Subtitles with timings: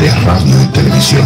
[0.00, 1.22] de radio y televisión.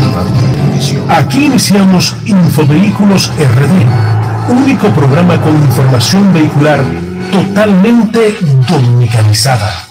[1.08, 6.82] Aquí iniciamos Infovehículos RD, único programa con información vehicular
[7.30, 8.36] totalmente
[8.68, 9.86] dominicanizada.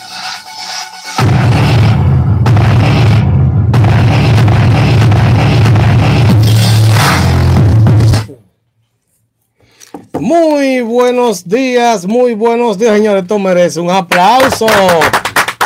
[10.19, 13.21] Muy buenos días, muy buenos días, señores.
[13.21, 14.67] Esto merece un aplauso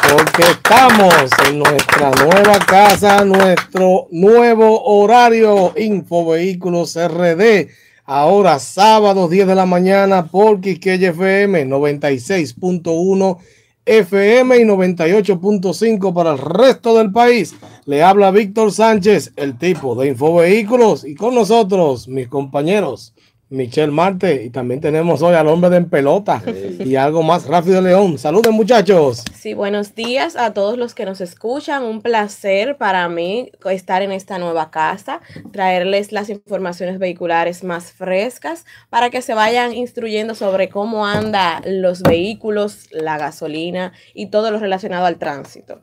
[0.10, 1.14] porque estamos
[1.50, 7.68] en nuestra nueva casa, nuestro nuevo horario Infovehículos RD.
[8.06, 13.38] Ahora sábado 10 de la mañana por Quisqueya FM 96.1
[13.86, 17.56] FM y 98.5 para el resto del país.
[17.86, 23.14] Le habla Víctor Sánchez, el tipo de Infovehículos y con nosotros mis compañeros
[23.50, 26.44] Michelle Marte y también tenemos hoy al hombre de en pelota
[26.80, 28.18] y algo más rápido León.
[28.18, 29.24] Saludos muchachos.
[29.34, 31.84] Sí, buenos días a todos los que nos escuchan.
[31.84, 35.22] Un placer para mí estar en esta nueva casa,
[35.54, 42.02] traerles las informaciones vehiculares más frescas para que se vayan instruyendo sobre cómo andan los
[42.04, 45.82] vehículos, la gasolina y todo lo relacionado al tránsito.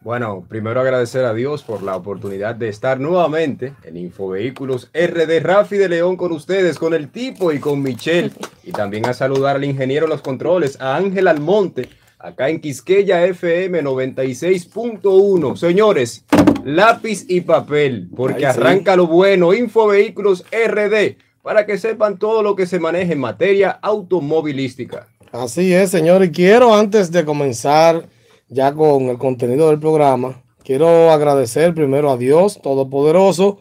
[0.00, 5.76] Bueno, primero agradecer a Dios por la oportunidad de estar nuevamente en Infovehículos RD Rafi
[5.76, 8.30] de León con ustedes, con el tipo y con Michelle.
[8.62, 11.88] Y también a saludar al ingeniero de los controles, a Ángel Almonte,
[12.18, 15.56] acá en Quisqueya FM 96.1.
[15.56, 16.26] Señores,
[16.64, 18.60] lápiz y papel, porque Ay, sí.
[18.60, 23.70] arranca lo bueno, Infovehículos RD, para que sepan todo lo que se maneja en materia
[23.80, 25.08] automovilística.
[25.32, 26.22] Así es, señor.
[26.22, 28.04] Y quiero, antes de comenzar
[28.48, 33.58] ya con el contenido del programa, quiero agradecer primero a Dios Todopoderoso,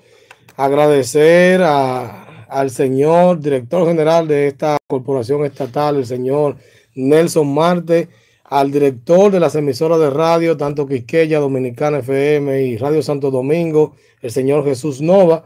[0.56, 6.56] agradecer a- al señor director general de esta corporación estatal, el señor
[6.96, 8.08] Nelson Marte,
[8.46, 13.94] al director de las emisoras de radio, tanto Quisqueya, Dominicana FM y Radio Santo Domingo,
[14.22, 15.44] el señor Jesús Nova.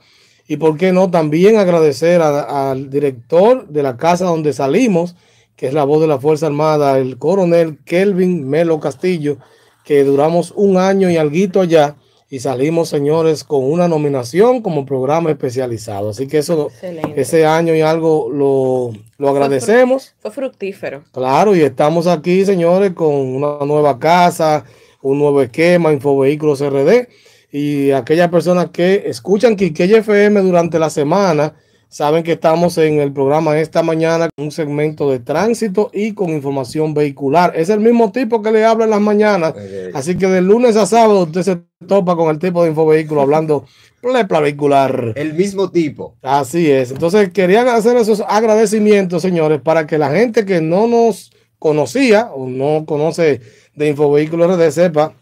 [0.48, 5.16] Y por qué no, también agradecer al director de la casa donde salimos,
[5.62, 9.38] que es la voz de la Fuerza Armada, el coronel Kelvin Melo Castillo,
[9.86, 11.98] que duramos un año y alguito allá
[12.32, 16.10] y salimos, señores, con una nominación como programa especializado.
[16.10, 17.22] Así que eso, Excelente.
[17.22, 20.16] ese año y algo lo, lo agradecemos.
[20.20, 21.04] Fue fructífero.
[21.12, 24.66] Claro, y estamos aquí, señores, con una nueva casa,
[25.04, 27.08] un nuevo esquema, Infovehículos RD.
[27.52, 31.54] Y aquellas personas que escuchan Quiqueya FM durante la semana,
[31.92, 36.30] saben que estamos en el programa esta mañana con un segmento de tránsito y con
[36.30, 37.52] información vehicular.
[37.54, 39.54] Es el mismo tipo que le habla en las mañanas.
[39.94, 43.66] Así que de lunes a sábado usted se topa con el tipo de Infovehículo hablando
[44.02, 45.14] plepla vehicular.
[45.18, 46.16] El mismo tipo.
[46.22, 46.92] Así es.
[46.92, 52.48] Entonces querían hacer esos agradecimientos, señores, para que la gente que no nos conocía o
[52.48, 53.42] no conoce
[53.76, 55.14] de Infovehículos RD sepa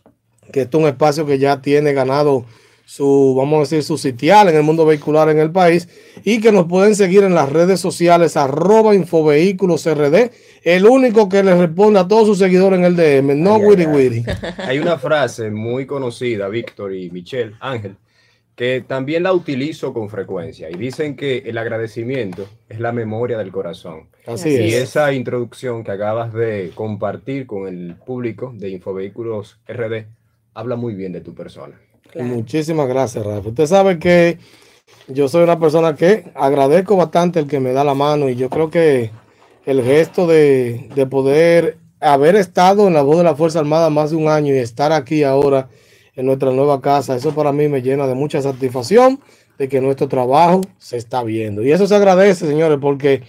[0.54, 2.46] que esto es un espacio que ya tiene ganado
[2.90, 5.88] su, vamos a decir, su sitial en el mundo vehicular en el país
[6.24, 10.32] y que nos pueden seguir en las redes sociales arroba Infovehículos RD,
[10.64, 13.84] el único que le responde a todos sus seguidores en el DM, no Ay, wiri
[13.84, 13.88] ay.
[13.88, 14.24] wiri.
[14.58, 17.96] Hay una frase muy conocida, Víctor y Michelle, Ángel,
[18.56, 23.52] que también la utilizo con frecuencia y dicen que el agradecimiento es la memoria del
[23.52, 24.08] corazón.
[24.26, 24.74] Así Y es.
[24.74, 30.06] esa introducción que acabas de compartir con el público de Infovehículos RD
[30.56, 31.80] habla muy bien de tu persona.
[32.16, 33.50] Muchísimas gracias, Rafa.
[33.50, 34.40] Usted sabe que
[35.08, 38.50] yo soy una persona que agradezco bastante el que me da la mano y yo
[38.50, 39.12] creo que
[39.66, 44.12] el gesto de, de poder haber estado en la voz de la Fuerza Armada más
[44.12, 45.70] de un año y estar aquí ahora
[46.16, 49.20] en nuestra nueva casa, eso para mí me llena de mucha satisfacción
[49.58, 51.64] de que nuestro trabajo se está viendo.
[51.64, 53.24] Y eso se agradece, señores, porque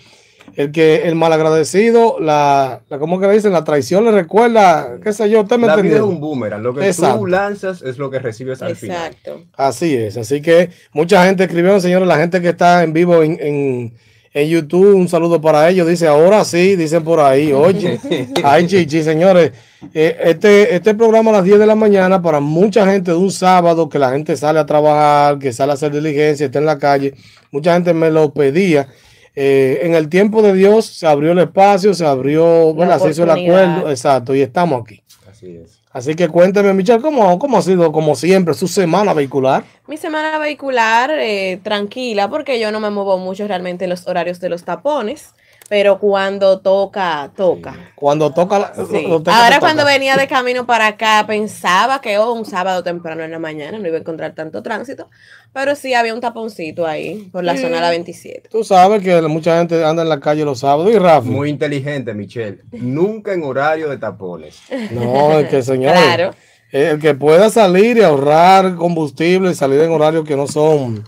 [0.57, 3.53] el que el malagradecido, la, la ¿cómo que le dicen?
[3.53, 6.75] La traición le recuerda, qué sé yo, usted me La vida es un boomerang, lo
[6.75, 7.21] que Exacto.
[7.21, 9.13] tú lanzas es lo que recibes al final.
[9.13, 9.45] Exacto.
[9.57, 13.39] Así es, así que mucha gente escribió, señores, la gente que está en vivo en,
[13.41, 13.95] en,
[14.33, 17.99] en YouTube, un saludo para ellos, dice, ahora sí, dicen por ahí, oye,
[18.45, 19.53] ay chichi, señores,
[19.95, 23.33] eh, este, este programa a las 10 de la mañana para mucha gente de un
[23.33, 26.79] sábado que la gente sale a trabajar, que sale a hacer diligencia, está en la
[26.79, 27.15] calle,
[27.51, 28.89] mucha gente me lo pedía.
[29.35, 33.25] Eh, en el tiempo de Dios se abrió el espacio, se abrió, bueno, se hizo
[33.25, 35.03] el acuerdo, exacto, y estamos aquí.
[35.31, 35.81] Así es.
[35.93, 39.65] Así que cuénteme, Michelle, ¿cómo, ¿cómo ha sido, como siempre, su semana vehicular?
[39.89, 44.39] Mi semana vehicular eh, tranquila porque yo no me muevo mucho realmente en los horarios
[44.39, 45.35] de los tapones,
[45.71, 47.93] pero cuando toca, toca.
[47.95, 48.75] Cuando toca la.
[48.75, 49.03] Sí.
[49.05, 49.61] lo- lo toca, Ahora toca.
[49.61, 53.79] cuando venía de camino para acá pensaba que oh, un sábado temprano en la mañana
[53.79, 55.09] no iba a encontrar tanto tránsito,
[55.53, 57.63] pero sí había un taponcito ahí por la Sí.
[57.63, 58.49] zona de la 27.
[58.51, 60.93] Tú sabes que mucha gente anda en la calle los sábados.
[60.93, 61.21] Y Rafa.
[61.29, 62.63] Muy inteligente, Michelle.
[62.73, 64.59] Nunca en horario de tapones.
[64.91, 65.93] No, es que señor.
[65.93, 66.33] Claro.
[66.73, 71.05] El que pueda salir y ahorrar combustible, salir en horarios que no son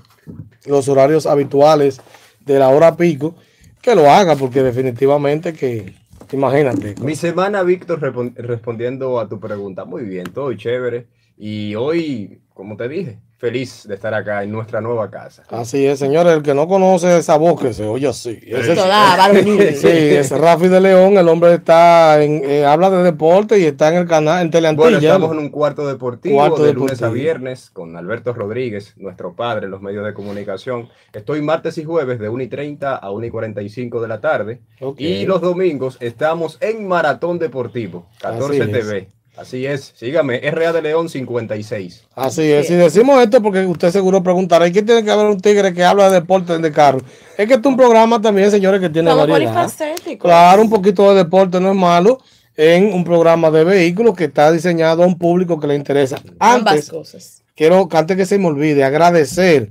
[0.66, 2.00] los horarios habituales
[2.40, 3.34] de la hora pico,
[3.82, 5.92] que lo haga, porque definitivamente que,
[6.32, 6.94] imagínate.
[7.02, 8.00] Mi semana, Víctor,
[8.36, 11.08] respondiendo a tu pregunta, muy bien, todo chévere.
[11.36, 15.42] Y hoy, como te dije, feliz de estar acá en nuestra nueva casa.
[15.48, 18.38] Así es, señores, el que no conoce esa voz que se oye así.
[18.40, 23.58] Ese es, sí, es Rafi de León, el hombre está en, eh, habla de deporte
[23.58, 24.90] y está en el canal, en Teleantilla.
[24.90, 29.64] Bueno, estamos en un cuarto deportivo de lunes a viernes con Alberto Rodríguez, nuestro padre
[29.64, 30.88] en los medios de comunicación.
[31.12, 34.60] Estoy martes y jueves de 1 y 30 a 1 y 45 de la tarde.
[34.98, 39.08] Y los domingos estamos en Maratón Deportivo, 14 TV.
[39.36, 42.04] Así es, sígame, RA de León 56.
[42.14, 45.40] Así es, y decimos esto porque usted seguro preguntará, ¿y qué tiene que haber un
[45.40, 46.98] tigre que habla de deporte de carro?
[47.38, 49.70] Es que este es un programa también, señores, que tiene variedad.
[50.18, 52.20] Claro, un poquito de deporte no es malo
[52.56, 56.20] en un programa de vehículos que está diseñado a un público que le interesa.
[56.38, 57.42] Antes, cosas.
[57.54, 59.70] Quiero, antes que se me olvide, agradecer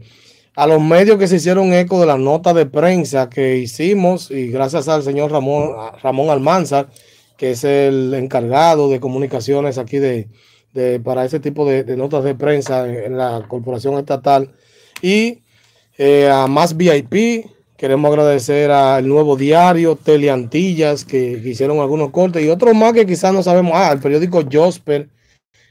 [0.55, 4.47] a los medios que se hicieron eco de la nota de prensa que hicimos y
[4.47, 5.71] gracias al señor Ramón,
[6.01, 6.87] Ramón Almanzar
[7.41, 10.27] que es el encargado de comunicaciones aquí de,
[11.03, 14.51] para ese tipo de, notas de prensa en, la corporación estatal.
[15.01, 15.39] Y
[15.97, 17.47] eh, a Más VIP,
[17.77, 23.07] queremos agradecer al nuevo diario, Teleantillas, que, que, hicieron algunos cortes, y otros más que
[23.07, 23.71] quizás no sabemos.
[23.73, 25.09] Ah, el periódico Josper,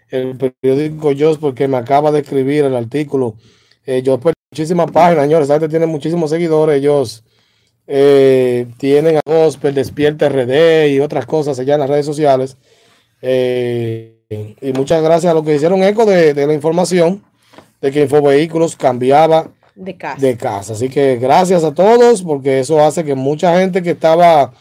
[0.09, 3.37] el periódico Josper que me acaba de escribir el artículo.
[3.87, 7.23] Eh, Josper, muchísimas páginas, señores, este tiene muchísimos seguidores, ellos
[7.93, 12.57] eh, tienen a Gospel, Despierta RD y otras cosas allá en las redes sociales.
[13.21, 14.15] Eh,
[14.61, 17.25] y muchas gracias a los que hicieron eco de, la información
[17.81, 20.25] de que Infovehículos cambiaba de casa.
[20.25, 20.73] de casa.
[20.75, 24.53] Así que gracias a todos porque eso hace que mucha gente que estaba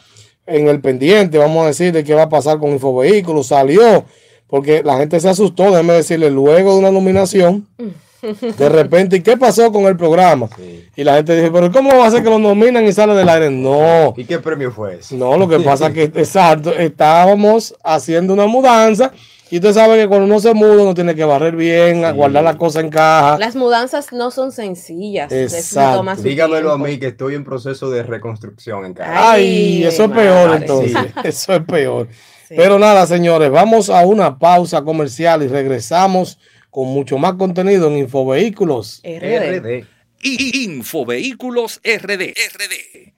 [0.44, 4.04] en el pendiente, vamos a decir, de qué va a pasar con Infovehículos, salió
[4.48, 7.68] porque la gente se asustó, déjeme decirle, luego de una nominación.
[7.78, 7.90] Mm.
[8.22, 10.48] De repente, ¿y qué pasó con el programa?
[10.96, 13.28] Y la gente dice, pero ¿cómo va a ser que lo nominan y sale del
[13.28, 13.50] aire?
[13.50, 14.14] No.
[14.16, 15.16] ¿Y qué premio fue ese?
[15.16, 19.12] No, lo que pasa es que, exacto, estábamos haciendo una mudanza
[19.50, 22.54] y usted sabe que cuando uno se muda uno tiene que barrer bien, guardar las
[22.54, 23.36] cosas en caja.
[23.36, 25.32] Las mudanzas no son sencillas.
[25.32, 26.04] Exacto.
[26.22, 29.32] Dígamelo a mí que estoy en proceso de reconstrucción en casa.
[29.32, 30.96] Ay, eso es peor entonces.
[31.24, 32.08] Eso es peor.
[32.48, 36.38] Pero nada, señores, vamos a una pausa comercial y regresamos
[36.70, 39.84] con mucho más contenido en Infovehículos RD.
[40.22, 42.34] Infovehículos RD.
[42.34, 43.12] RD.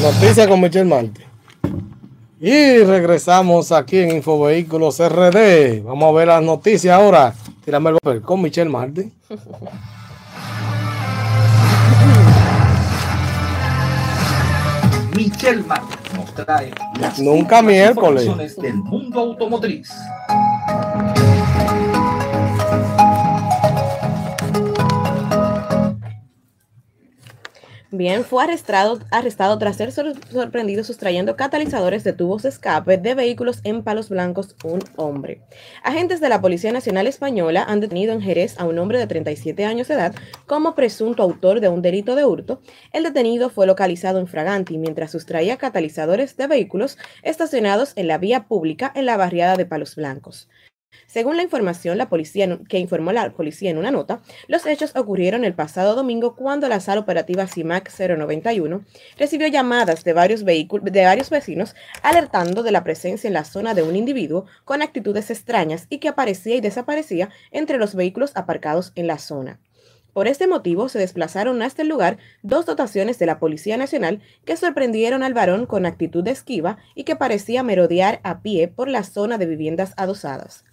[0.00, 1.25] Noticia con Michelle Marte.
[2.38, 5.82] Y regresamos aquí en Infovehículos RD.
[5.82, 7.32] Vamos a ver las noticias ahora.
[7.64, 9.10] Tírame el papel con Michelle Martin.
[15.16, 19.90] Michelle Martin nos trae las Nunca miércoles del mundo automotriz.
[27.92, 33.60] Bien, fue arrestado, arrestado tras ser sorprendido sustrayendo catalizadores de tubos de escape de vehículos
[33.62, 35.40] en Palos Blancos un hombre.
[35.84, 39.64] Agentes de la Policía Nacional Española han detenido en Jerez a un hombre de 37
[39.64, 40.14] años de edad
[40.46, 42.60] como presunto autor de un delito de hurto.
[42.92, 48.48] El detenido fue localizado en Fraganti mientras sustraía catalizadores de vehículos estacionados en la vía
[48.48, 50.48] pública en la barriada de Palos Blancos.
[51.06, 55.44] Según la información la policía, que informó la policía en una nota, los hechos ocurrieron
[55.44, 58.84] el pasado domingo cuando la sala operativa CIMAC 091
[59.18, 63.82] recibió llamadas de varios, de varios vecinos alertando de la presencia en la zona de
[63.82, 69.06] un individuo con actitudes extrañas y que aparecía y desaparecía entre los vehículos aparcados en
[69.06, 69.60] la zona.
[70.16, 74.56] Por este motivo se desplazaron hasta el lugar dos dotaciones de la Policía Nacional que
[74.56, 79.02] sorprendieron al varón con actitud de esquiva y que parecía merodear a pie por la
[79.02, 80.64] zona de viviendas adosadas.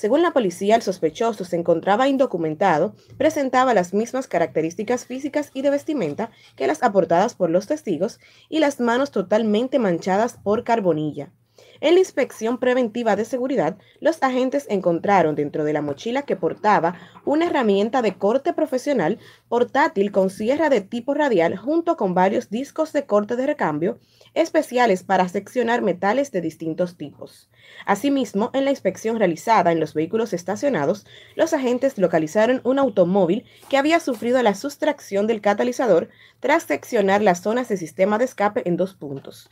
[0.00, 5.68] Según la policía, el sospechoso se encontraba indocumentado, presentaba las mismas características físicas y de
[5.68, 11.34] vestimenta que las aportadas por los testigos y las manos totalmente manchadas por carbonilla.
[11.80, 16.94] En la inspección preventiva de seguridad, los agentes encontraron dentro de la mochila que portaba
[17.24, 22.92] una herramienta de corte profesional portátil con sierra de tipo radial junto con varios discos
[22.92, 23.98] de corte de recambio
[24.34, 27.48] especiales para seccionar metales de distintos tipos.
[27.86, 33.76] Asimismo, en la inspección realizada en los vehículos estacionados, los agentes localizaron un automóvil que
[33.76, 36.08] había sufrido la sustracción del catalizador
[36.40, 39.48] tras seccionar las zonas de sistema de escape en dos puntos.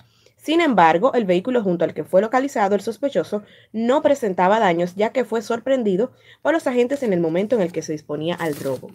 [0.48, 3.42] Sin embargo, el vehículo junto al que fue localizado el sospechoso
[3.74, 7.70] no presentaba daños ya que fue sorprendido por los agentes en el momento en el
[7.70, 8.90] que se disponía al robo.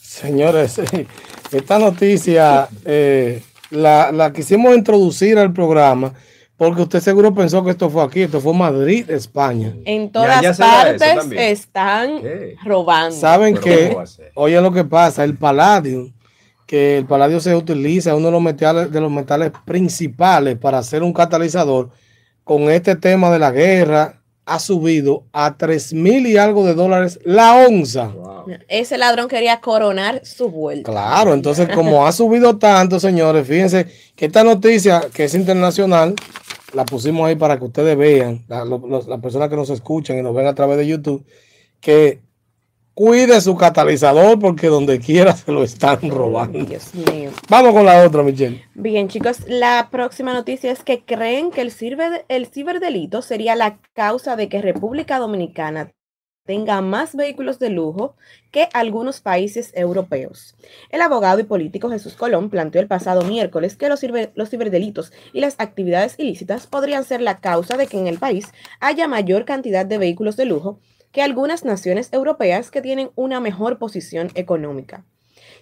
[0.00, 0.80] Señores,
[1.50, 6.14] esta noticia eh, la, la quisimos introducir al programa
[6.56, 9.74] porque usted seguro pensó que esto fue aquí, esto fue Madrid, España.
[9.86, 12.22] En todas partes están
[12.64, 13.16] robando.
[13.16, 13.96] Saben que,
[14.36, 16.12] oye lo que pasa, el paladio,
[16.74, 21.04] que el paladio se utiliza, uno de los metales, de los metales principales para hacer
[21.04, 21.90] un catalizador,
[22.42, 27.20] con este tema de la guerra, ha subido a tres mil y algo de dólares
[27.24, 28.12] la onza.
[28.66, 30.90] Ese ladrón quería coronar su vuelta.
[30.90, 36.16] Claro, entonces como ha subido tanto, señores, fíjense que esta noticia que es internacional,
[36.72, 40.48] la pusimos ahí para que ustedes vean, las personas que nos escuchan y nos ven
[40.48, 41.24] a través de YouTube,
[41.80, 42.18] que
[42.94, 46.64] cuide su catalizador porque donde quiera se lo están robando.
[46.64, 47.30] Dios mío.
[47.48, 48.64] Vamos con la otra, Michelle.
[48.74, 51.72] Bien, chicos, la próxima noticia es que creen que el,
[52.28, 55.90] el ciberdelito sería la causa de que República Dominicana
[56.44, 58.16] tenga más vehículos de lujo
[58.50, 60.54] que algunos países europeos.
[60.90, 64.00] El abogado y político Jesús Colón planteó el pasado miércoles que los,
[64.34, 68.52] los, ciberdelitos y las actividades ilícitas podrían ser la causa de que en el país
[68.78, 70.80] haya mayor cantidad de vehículos de lujo
[71.14, 75.04] que algunas naciones europeas que tienen una mejor posición económica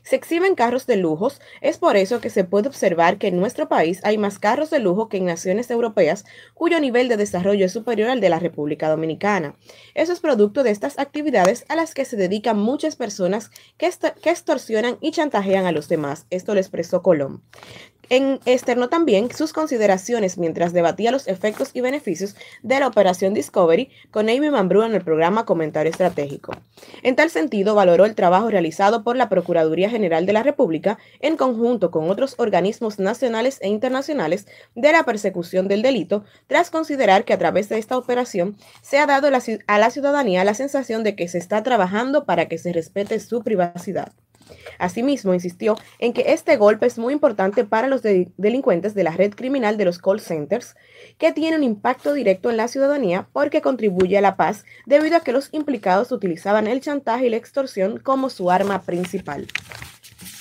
[0.02, 3.68] se exhiben carros de lujos, es por eso que se puede observar que en nuestro
[3.68, 7.72] país hay más carros de lujo que en naciones europeas cuyo nivel de desarrollo es
[7.72, 9.54] superior al de la República Dominicana.
[9.94, 13.90] Eso es producto de estas actividades a las que se dedican muchas personas que,
[14.20, 16.26] que extorsionan y chantajean a los demás.
[16.30, 17.42] Esto lo expresó Colón.
[18.08, 23.90] En, externó también sus consideraciones mientras debatía los efectos y beneficios de la operación Discovery
[24.10, 26.52] con Amy Mambrú en el programa Comentario Estratégico.
[27.02, 31.36] En tal sentido, valoró el trabajo realizado por la Procuraduría General de la República en
[31.36, 37.32] conjunto con otros organismos nacionales e internacionales de la persecución del delito, tras considerar que
[37.32, 41.28] a través de esta operación se ha dado a la ciudadanía la sensación de que
[41.28, 44.12] se está trabajando para que se respete su privacidad.
[44.78, 49.34] Asimismo, insistió en que este golpe es muy importante para los delincuentes de la red
[49.34, 50.74] criminal de los call centers,
[51.18, 55.20] que tiene un impacto directo en la ciudadanía porque contribuye a la paz debido a
[55.20, 59.46] que los implicados utilizaban el chantaje y la extorsión como su arma principal.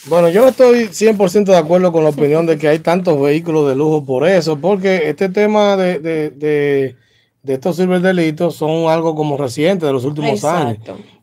[0.07, 3.75] Bueno, yo estoy 100% de acuerdo con la opinión de que hay tantos vehículos de
[3.75, 6.95] lujo por eso, porque este tema de,
[7.43, 10.77] de estos ciberdelitos son algo como reciente de los últimos años.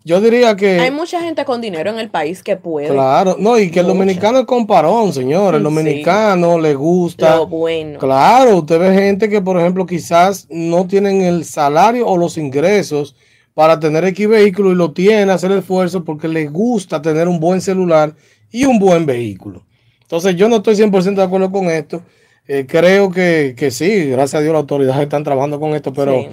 [0.04, 0.80] Yo diría que.
[0.80, 2.88] Hay mucha gente con dinero en el país que puede.
[2.88, 5.54] Claro, no, y que el dominicano es comparón, señor.
[5.54, 7.36] El dominicano le gusta.
[7.36, 7.98] Lo bueno.
[7.98, 13.14] Claro, usted ve gente que, por ejemplo, quizás no tienen el salario o los ingresos
[13.54, 17.38] para tener X vehículo y lo tiene, hacer el esfuerzo porque le gusta tener un
[17.38, 18.14] buen celular
[18.50, 19.64] y un buen vehículo.
[20.00, 22.02] Entonces, yo no estoy 100% de acuerdo con esto.
[22.48, 26.28] Eh, creo que, que, sí, gracias a Dios las autoridades están trabajando con esto, pero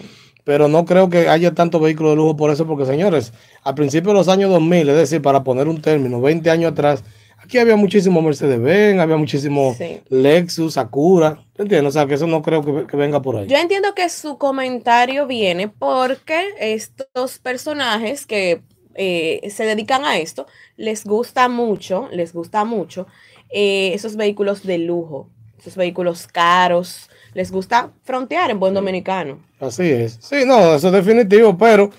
[0.46, 4.14] pero no creo que haya tantos vehículos de lujo por eso, porque señores, a principios
[4.14, 7.04] de los años 2000, es decir, para poner un término, 20 años atrás,
[7.38, 9.76] aquí había muchísimo Mercedes-Benz, había muchísimo
[10.10, 11.90] Lexus, Acura, ¿entiendes?
[11.90, 13.48] O sea, que eso no creo que, venga por ahí.
[13.48, 18.62] Yo entiendo que su comentario viene porque estos personajes que
[18.94, 20.46] eh, se dedican a esto,
[20.78, 23.08] les gusta mucho, les gusta mucho
[23.50, 29.40] eh, esos vehículos de lujo, esos vehículos caros, les gusta frontear en buen dominicano.
[29.60, 30.18] Así es.
[30.22, 31.90] Sí, no, eso es definitivo, pero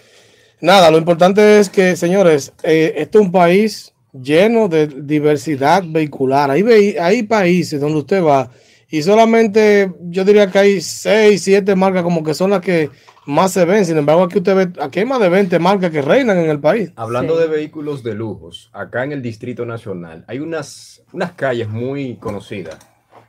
[0.60, 6.50] nada, lo importante es que, señores, eh, este es un país lleno de diversidad vehicular.
[6.50, 8.50] Hay, hay países donde usted va
[8.88, 12.90] y solamente yo diría que hay seis, siete marcas como que son las que
[13.26, 13.84] más se ven.
[13.84, 16.60] Sin embargo, aquí usted ve, aquí hay más de 20 marcas que reinan en el
[16.60, 16.92] país.
[16.96, 22.16] Hablando de vehículos de lujos, acá en el Distrito Nacional hay unas, unas calles muy
[22.16, 22.78] conocidas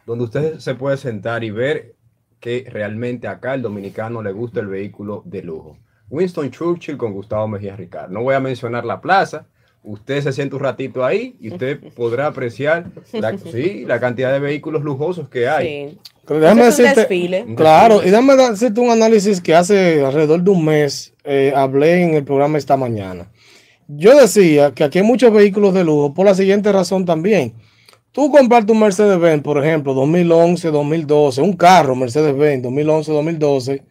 [0.07, 1.93] donde usted se puede sentar y ver
[2.39, 5.77] que realmente acá el dominicano le gusta el vehículo de lujo.
[6.09, 8.09] Winston Churchill con Gustavo Mejía Ricard.
[8.09, 9.45] No voy a mencionar la plaza.
[9.83, 14.39] Usted se siente un ratito ahí y usted podrá apreciar la, sí, la cantidad de
[14.39, 15.97] vehículos lujosos que hay.
[17.55, 22.13] claro, y déjame decirte un análisis que hace alrededor de un mes eh, hablé en
[22.13, 23.29] el programa esta mañana.
[23.89, 27.53] Yo decía que aquí hay muchos vehículos de lujo por la siguiente razón también.
[28.17, 33.83] Tú comprarte un Mercedes-Benz, por ejemplo, 2011, 2012, un carro Mercedes-Benz 2011, 2012,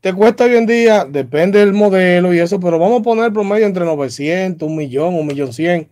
[0.00, 3.66] te cuesta hoy en día, depende del modelo y eso, pero vamos a poner promedio
[3.66, 5.90] entre 900, un millón, un millón cien.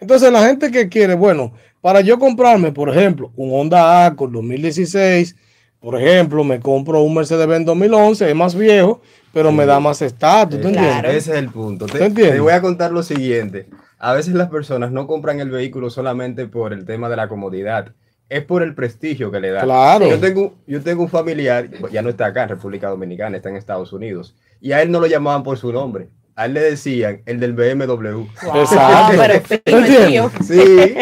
[0.00, 1.52] Entonces, la gente que quiere, bueno,
[1.82, 5.36] para yo comprarme, por ejemplo, un Honda Accord 2016,
[5.78, 9.02] por ejemplo, me compro un Mercedes-Benz 2011, es más viejo,
[9.34, 10.58] pero me da más estatus.
[10.58, 11.84] Ese es el punto.
[11.84, 13.66] te voy a contar lo siguiente
[13.98, 17.92] a veces las personas no compran el vehículo solamente por el tema de la comodidad,
[18.28, 19.62] es por el prestigio que le da.
[19.62, 20.08] Claro.
[20.08, 23.56] Yo tengo, yo tengo un familiar, ya no está acá en República Dominicana, está en
[23.56, 26.08] Estados Unidos, y a él no lo llamaban por su nombre.
[26.38, 28.26] A él le decían el del BMW.
[28.56, 29.16] Exacto.
[29.64, 30.30] pero.
[30.44, 30.96] Sí.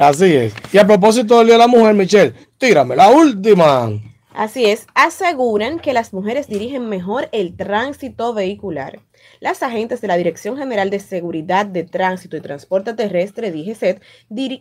[0.00, 0.54] Así es.
[0.72, 3.90] Y a propósito del Día de la Mujer, Michelle, tírame la última.
[4.34, 8.98] Así es, aseguran que las mujeres dirigen mejor el tránsito vehicular.
[9.44, 14.00] Las agentes de la Dirección General de Seguridad de Tránsito y Transporte Terrestre, DGCET,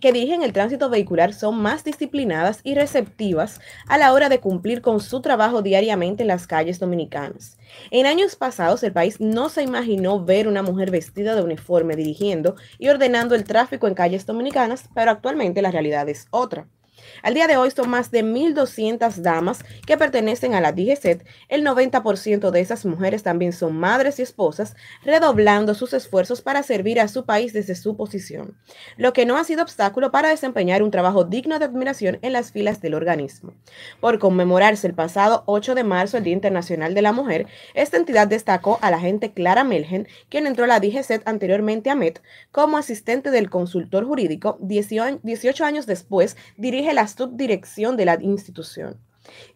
[0.01, 4.81] que dirigen el tránsito vehicular son más disciplinadas y receptivas a la hora de cumplir
[4.81, 7.57] con su trabajo diariamente en las calles dominicanas.
[7.91, 12.57] En años pasados, el país no se imaginó ver una mujer vestida de uniforme dirigiendo
[12.77, 16.67] y ordenando el tráfico en calles dominicanas, pero actualmente la realidad es otra.
[17.21, 21.25] Al día de hoy son más de 1.200 damas que pertenecen a la DGCET.
[21.49, 26.99] El 90% de esas mujeres también son madres y esposas, redoblando sus esfuerzos para servir
[26.99, 28.57] a su país desde su posición,
[28.97, 32.51] lo que no ha sido obstáculo para desempeñar un trabajo digno de admiración en las
[32.51, 33.53] filas del organismo.
[33.99, 38.27] Por conmemorarse el pasado 8 de marzo, el Día Internacional de la Mujer, esta entidad
[38.27, 42.77] destacó a la agente Clara Melgen, quien entró a la DGCET anteriormente a MET, como
[42.77, 44.57] asistente del consultor jurídico.
[44.61, 48.99] 18 años después, dirige la subdirección de la institución.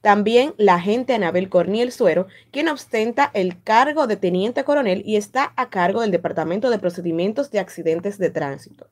[0.01, 5.53] También la agente Anabel Corniel Suero, quien ostenta el cargo de teniente coronel y está
[5.55, 8.87] a cargo del Departamento de Procedimientos de Accidentes de Tránsito.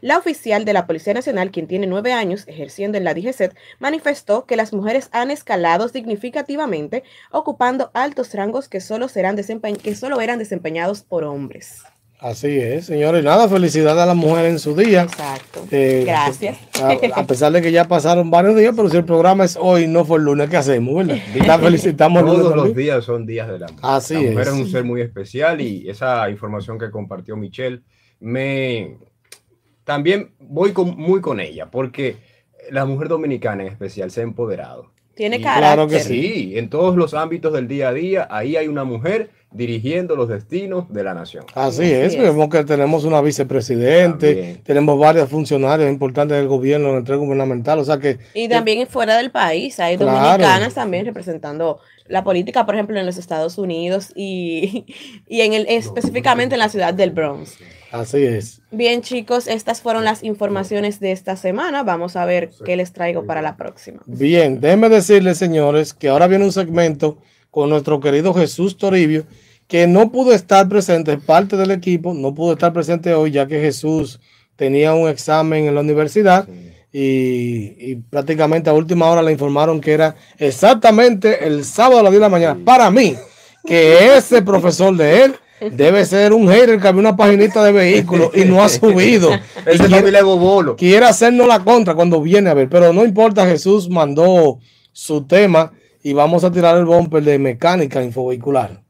[0.00, 4.44] La oficial de la Policía Nacional, quien tiene nueve años ejerciendo en la DGCET, manifestó
[4.44, 11.82] que las mujeres han escalado significativamente, ocupando altos rangos que solo eran desempeñados por hombres.
[12.18, 13.22] Así es, señores.
[13.22, 15.02] Nada, felicidades a las mujeres en su día.
[15.02, 15.66] Exacto.
[15.70, 16.56] Eh, Gracias.
[16.82, 19.86] A, a pesar de que ya pasaron varios días, pero si el programa es hoy,
[19.86, 21.06] no fue el lunes, ¿qué hacemos?
[21.06, 21.18] ¿verdad?
[21.46, 23.78] La felicitamos lunes Todos los días son días del amor.
[23.82, 24.46] Así la mujer es.
[24.48, 27.82] es un ser muy especial y esa información que compartió Michelle
[28.18, 28.96] me
[29.84, 32.16] también voy con- muy con ella porque
[32.70, 34.90] la mujer dominicana en especial se ha empoderado.
[35.16, 35.62] Tiene Y- carácter.
[35.74, 39.30] Claro que Sí, en todos los ámbitos del día a día, ahí hay una mujer
[39.50, 41.44] dirigiendo los destinos de la nación.
[41.54, 42.20] Así Así es, es.
[42.20, 44.62] vemos que tenemos una vicepresidente, También.
[44.64, 48.86] tenemos varios funcionarios importantes del gobierno, en el tren gubernamental, o sea que Y también
[48.86, 50.12] fuera del país, hay Claro.
[50.18, 54.84] dominicanas también representando la política, por ejemplo, en los Estados Unidos y,
[55.28, 57.56] y en el, específicamente en la ciudad del Bronx.
[57.92, 58.60] Así es.
[58.70, 61.82] Bien, chicos, estas fueron las informaciones de esta semana.
[61.82, 64.02] Vamos a ver qué les traigo para la próxima.
[64.06, 67.18] Bien, déjenme decirles, señores, que ahora viene un segmento
[67.50, 69.24] con nuestro querido Jesús Toribio,
[69.66, 73.46] que no pudo estar presente, es parte del equipo, no pudo estar presente hoy, ya
[73.46, 74.20] que Jesús
[74.56, 76.48] tenía un examen en la universidad
[76.92, 82.12] y, y prácticamente a última hora le informaron que era exactamente el sábado a las
[82.12, 82.58] 10 de la mañana.
[82.64, 83.16] Para mí,
[83.66, 85.34] que ese profesor de él
[85.72, 89.30] debe ser un hater que había una paginita de vehículos y no ha subido.
[89.72, 90.76] Y quiere- Bobolo.
[90.76, 94.58] quiere hacernos la contra cuando viene a ver, pero no importa, Jesús mandó
[94.92, 98.82] su tema y vamos a tirar el bumper de mecánica infovehicular.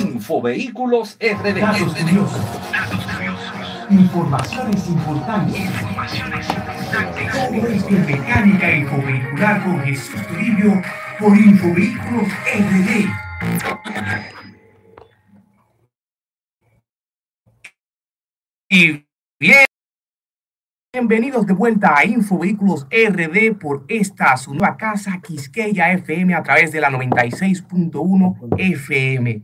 [0.00, 1.60] Infovehículos RD.
[1.60, 2.40] Datos curiosos.
[3.90, 5.62] Informaciones importantes.
[7.32, 10.80] Todo esto mecánica infovehicular con Jesús Toribio
[11.20, 13.06] por Infovehículos RD.
[18.70, 19.06] Y
[19.38, 19.66] bien,
[20.94, 26.72] bienvenidos de vuelta a Infovehículos RD por esta su nueva casa Quisqueya FM a través
[26.72, 29.42] de la 96.1 FM.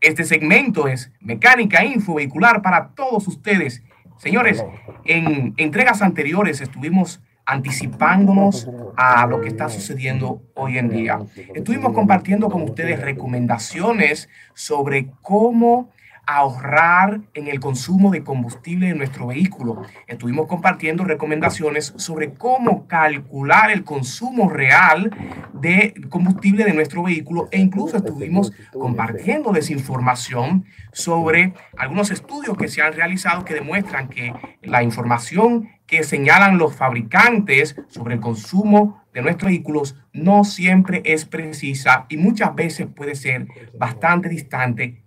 [0.00, 3.82] Este segmento es mecánica infovehicular para todos ustedes.
[4.18, 4.64] Señores,
[5.04, 11.20] en entregas anteriores estuvimos anticipándonos a lo que está sucediendo hoy en día.
[11.54, 15.90] Estuvimos compartiendo con ustedes recomendaciones sobre cómo
[16.26, 19.82] ahorrar en el consumo de combustible de nuestro vehículo.
[20.08, 25.10] Estuvimos compartiendo recomendaciones sobre cómo calcular el consumo real
[25.54, 32.82] de combustible de nuestro vehículo e incluso estuvimos compartiendo desinformación sobre algunos estudios que se
[32.82, 39.22] han realizado que demuestran que la información que señalan los fabricantes sobre el consumo de
[39.22, 43.46] nuestros vehículos no siempre es precisa y muchas veces puede ser
[43.78, 45.05] bastante distante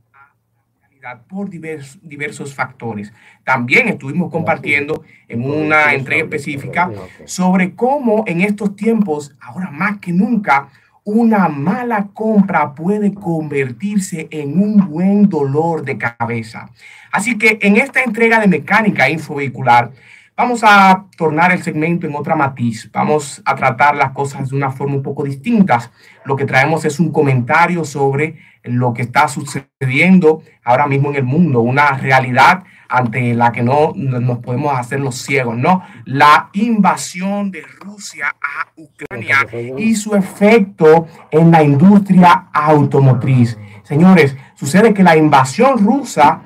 [1.17, 3.11] por divers- diversos factores.
[3.43, 6.91] También estuvimos compartiendo en una entrega específica
[7.25, 10.69] sobre cómo en estos tiempos, ahora más que nunca,
[11.03, 16.69] una mala compra puede convertirse en un buen dolor de cabeza.
[17.11, 19.91] Así que en esta entrega de mecánica infovehicular,
[20.39, 22.89] Vamos a tornar el segmento en otra matiz.
[22.93, 25.91] Vamos a tratar las cosas de una forma un poco distinta.
[26.23, 31.25] Lo que traemos es un comentario sobre lo que está sucediendo ahora mismo en el
[31.25, 35.83] mundo, una realidad ante la que no nos podemos hacer los ciegos, ¿no?
[36.05, 39.45] La invasión de Rusia a Ucrania
[39.77, 43.59] y su efecto en la industria automotriz.
[43.83, 46.43] Señores, sucede que la invasión rusa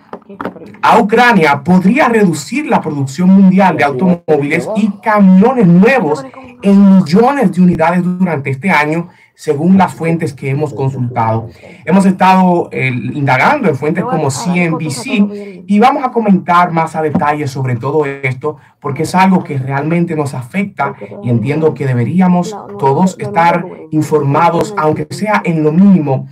[0.82, 6.26] a Ucrania podría reducir la producción mundial de automóviles y camiones nuevos
[6.62, 11.50] en millones de unidades durante este año según las fuentes que hemos consultado.
[11.86, 17.48] Hemos estado eh, indagando en fuentes como CNBC y vamos a comentar más a detalle
[17.48, 23.18] sobre todo esto porque es algo que realmente nos afecta y entiendo que deberíamos todos
[23.20, 26.28] estar informados, aunque sea en lo mínimo,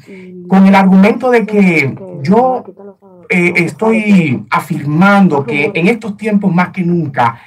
[0.47, 2.63] con el argumento de que yo
[3.29, 7.41] eh, estoy afirmando que en estos tiempos más que nunca,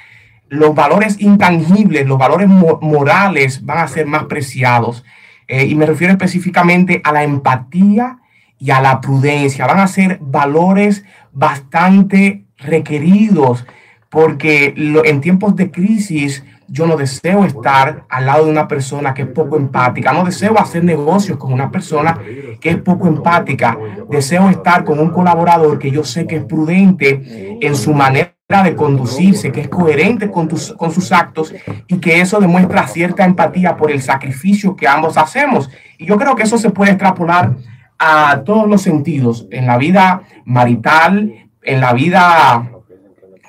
[0.49, 5.03] los valores intangibles, los valores morales van a ser más preciados.
[5.47, 8.19] Eh, y me refiero específicamente a la empatía
[8.57, 9.67] y a la prudencia.
[9.67, 13.65] Van a ser valores bastante requeridos
[14.09, 19.23] porque en tiempos de crisis yo no deseo estar al lado de una persona que
[19.23, 22.19] es poco empática, no deseo hacer negocios con una persona
[22.59, 23.77] que es poco empática,
[24.09, 28.31] deseo estar con un colaborador que yo sé que es prudente en su manera
[28.63, 31.53] de conducirse, que es coherente con, tus, con sus actos
[31.87, 35.69] y que eso demuestra cierta empatía por el sacrificio que ambos hacemos.
[35.97, 37.55] Y yo creo que eso se puede extrapolar
[37.97, 42.71] a todos los sentidos, en la vida marital, en la vida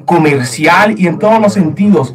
[0.04, 2.14] comercial y en todos los sentidos.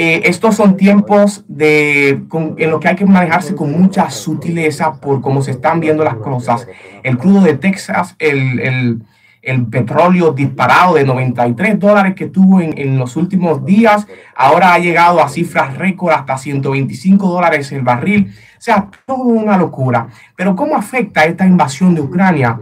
[0.00, 2.22] Eh, estos son tiempos de,
[2.56, 6.14] en los que hay que manejarse con mucha sutileza por cómo se están viendo las
[6.14, 6.68] cosas.
[7.02, 9.02] El crudo de Texas, el, el
[9.42, 14.06] el petróleo disparado de 93 dólares que tuvo en, en, los últimos días,
[14.36, 18.32] ahora ha llegado a cifras récord hasta 125 dólares el barril.
[18.58, 20.08] O sea, todo una locura.
[20.36, 22.58] Pero ¿cómo afecta esta invasión de Ucrania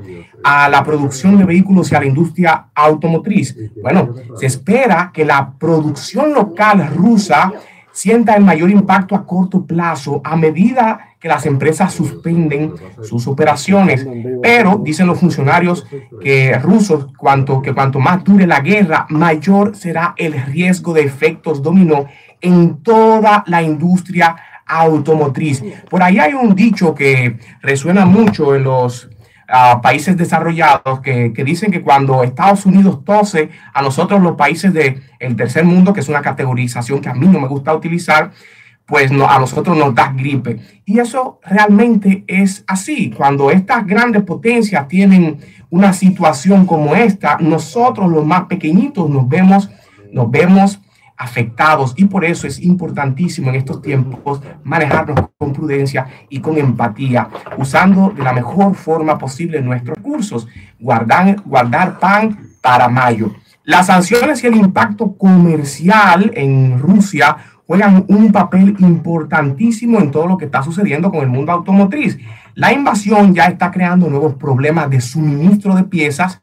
[0.48, 3.56] a la producción de vehículos y a la industria automotriz?
[3.82, 7.52] Bueno, se espera que la producción local rusa
[7.90, 14.06] sienta el mayor impacto a corto plazo a medida que las empresas suspenden sus operaciones.
[14.40, 15.84] Pero dicen los funcionarios
[16.22, 21.60] que rusos cuanto, que cuanto más dure la guerra, mayor será el riesgo de efectos
[21.60, 22.06] dominó
[22.40, 25.64] en toda la industria automotriz.
[25.90, 29.08] Por ahí hay un dicho que resuena mucho en los
[29.48, 34.72] a países desarrollados que, que, dicen que cuando Estados Unidos tose a nosotros los países
[34.72, 38.32] del el tercer mundo, que es una categorización que a mí no me gusta utilizar,
[38.86, 40.58] pues no, a nosotros nos da gripe.
[40.84, 43.10] Y eso realmente es así.
[43.10, 45.38] Cuando estas grandes potencias tienen
[45.70, 49.68] una situación como esta, nosotros los más pequeñitos nos vemos,
[50.12, 50.80] nos vemos
[51.16, 57.28] afectados y por eso es importantísimo en estos tiempos manejarnos con prudencia y con empatía,
[57.56, 60.48] usando de la mejor forma posible nuestros recursos,
[60.78, 63.32] guardar, guardar pan para mayo.
[63.64, 70.36] Las sanciones y el impacto comercial en Rusia juegan un papel importantísimo en todo lo
[70.36, 72.16] que está sucediendo con el mundo automotriz.
[72.54, 76.42] La invasión ya está creando nuevos problemas de suministro de piezas,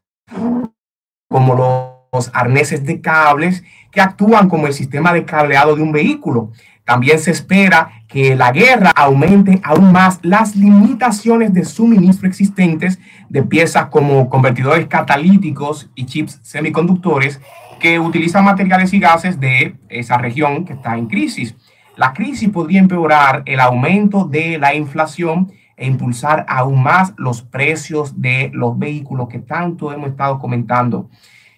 [1.29, 1.92] como los
[2.33, 6.51] arneses de cables que actúan como el sistema de cableado de un vehículo.
[6.85, 12.99] También se espera que la guerra aumente aún más las limitaciones de suministro existentes
[13.29, 17.39] de piezas como convertidores catalíticos y chips semiconductores
[17.79, 21.55] que utilizan materiales y gases de esa región que está en crisis.
[21.95, 28.21] La crisis podría empeorar el aumento de la inflación e impulsar aún más los precios
[28.21, 31.09] de los vehículos que tanto hemos estado comentando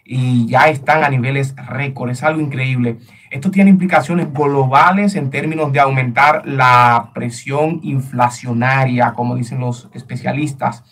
[0.07, 2.11] y ya están a niveles récord.
[2.11, 2.99] Es algo increíble.
[3.31, 10.83] Esto tiene implicaciones globales en términos de aumentar la presión inflacionaria, como dicen los especialistas,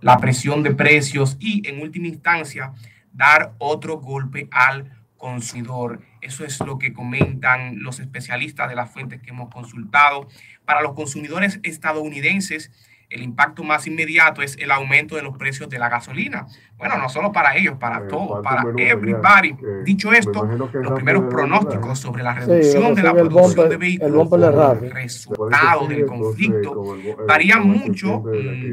[0.00, 2.72] la presión de precios y, en última instancia,
[3.12, 6.00] dar otro golpe al consumidor.
[6.22, 10.28] Eso es lo que comentan los especialistas de las fuentes que hemos consultado.
[10.64, 12.72] Para los consumidores estadounidenses,
[13.12, 16.46] el impacto más inmediato es el aumento de los precios de la gasolina.
[16.76, 19.54] Bueno, no solo para ellos, para todos, para everybody.
[19.84, 25.86] Dicho esto, los primeros pronósticos sobre la reducción de la producción de vehículos, el resultado
[25.86, 26.96] del conflicto,
[27.28, 28.24] varían mucho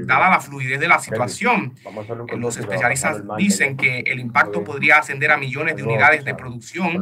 [0.06, 1.74] dada la fluidez de la situación.
[2.36, 7.02] Los especialistas dicen que el impacto podría ascender a millones de unidades de producción en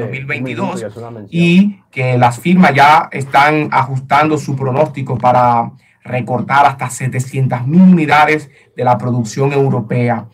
[0.00, 0.86] 2022
[1.30, 5.70] y que las firmas ya están ajustando su pronóstico para
[6.04, 10.26] recortar hasta 700 mil unidades de la producción europea.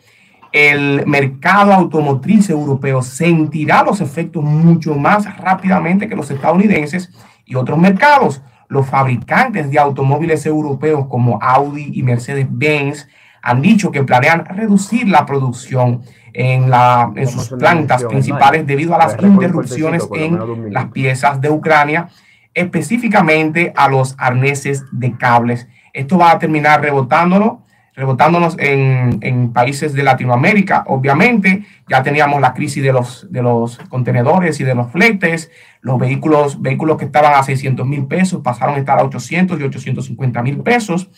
[0.51, 7.11] el mercado automotriz europeo sentirá los efectos mucho más rápidamente que los estadounidenses
[7.45, 8.41] y otros mercados.
[8.69, 13.07] Los fabricantes de automóviles europeos como Audi y Mercedes-Benz
[13.41, 16.01] han dicho que planean reducir la producción
[16.33, 22.09] en, la, en sus plantas principales debido a las interrupciones en las piezas de Ucrania,
[22.55, 25.67] específicamente a los arneses de cables.
[25.93, 27.59] Esto va a terminar rebotándonos
[27.95, 30.83] rebotándonos en, en, países de Latinoamérica.
[30.87, 35.49] Obviamente, ya teníamos la crisis de los, de los contenedores y de los fletes.
[35.81, 39.63] Los vehículos, vehículos que estaban a 600 mil pesos pasaron a estar a 800 y
[39.63, 41.09] 850 mil pesos.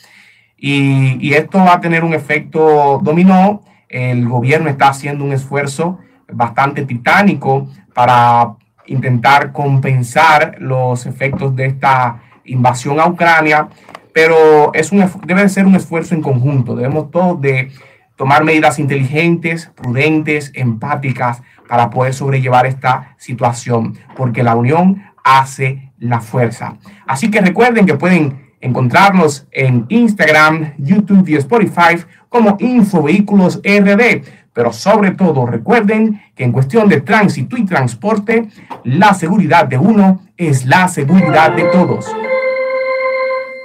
[0.56, 3.64] Y, y esto va a tener un efecto dominó.
[3.90, 5.98] El gobierno está haciendo un esfuerzo
[6.32, 8.56] bastante titánico para
[8.88, 13.70] intentar compensar los efectos de esta invasión a Ucrania
[14.18, 16.76] pero es un, debe ser un esfuerzo en conjunto.
[16.76, 17.70] Debemos todos de
[18.16, 26.20] tomar medidas inteligentes, prudentes, empáticas para poder sobrellevar esta situación, porque la unión hace la
[26.20, 26.78] fuerza.
[27.06, 34.24] Así que recuerden que pueden encontrarnos en Instagram, YouTube y Spotify como Infovehículos RD.
[34.58, 38.48] Pero sobre todo recuerden que en cuestión de tránsito y transporte,
[38.86, 42.08] la seguridad de uno es la seguridad de todos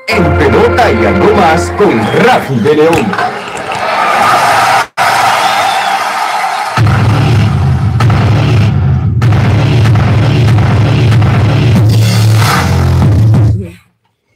[0.07, 3.42] en pelota y algo más con Rafi de León.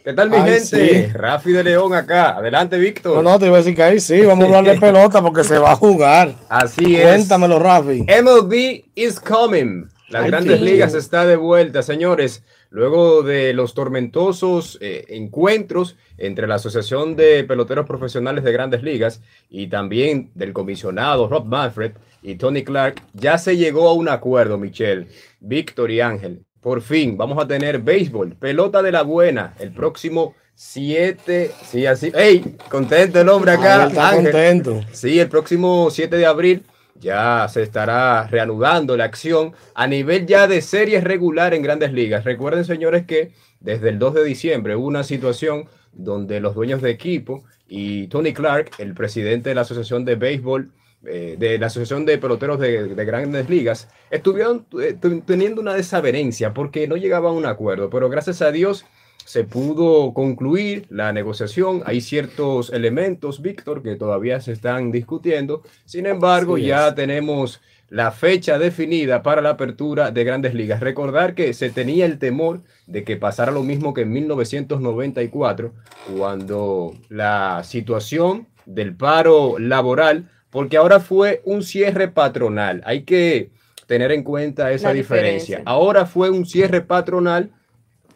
[0.06, 1.10] ¿Qué tal mi gente?
[1.14, 2.36] Rafi de León acá.
[2.36, 3.16] Adelante, Víctor.
[3.16, 5.42] No, no, te iba a decir que ahí sí, vamos a hablar de pelota porque
[5.42, 6.32] se va a jugar.
[6.48, 7.02] Así es.
[7.02, 8.02] Cuéntamelo, Rafi.
[8.02, 9.88] MLB is coming.
[10.08, 12.44] Las grandes ligas está de vuelta, señores.
[12.70, 19.20] Luego de los tormentosos eh, encuentros entre la Asociación de Peloteros Profesionales de Grandes Ligas
[19.50, 24.56] y también del comisionado Rob Manfred y Tony Clark, ya se llegó a un acuerdo,
[24.56, 25.08] Michelle,
[25.40, 26.45] Víctor y Ángel.
[26.66, 32.10] Por fin vamos a tener béisbol, pelota de la buena, el próximo 7, sí, así,
[32.12, 32.56] ¡Ey!
[32.68, 33.86] Contento el hombre acá.
[33.86, 34.80] está contento.
[34.90, 36.64] Sí, el próximo 7 de abril
[36.98, 42.24] ya se estará reanudando la acción a nivel ya de series regular en grandes ligas.
[42.24, 46.90] Recuerden, señores, que desde el 2 de diciembre hubo una situación donde los dueños de
[46.90, 50.72] equipo y Tony Clark, el presidente de la Asociación de Béisbol,
[51.04, 56.88] eh, de la Asociación de Peloteros de, Grandes Ligas, estuvieron eh, teniendo una desavenencia porque
[56.88, 58.86] no llegaban a un acuerdo, pero gracias a Dios
[59.24, 61.82] se pudo concluir la negociación.
[61.84, 65.62] Hay ciertos elementos, Víctor, que todavía se están discutiendo.
[65.84, 70.80] Sin embargo, ya tenemos la fecha definida para la apertura de grandes ligas.
[70.80, 75.72] Recordar que se tenía el temor de que pasara lo mismo que en 1994,
[76.16, 82.82] cuando la situación del paro laboral, porque ahora fue un cierre patronal.
[82.84, 83.50] Hay que
[83.86, 85.62] tener en cuenta esa diferencia.
[85.64, 87.52] Ahora fue un cierre patronal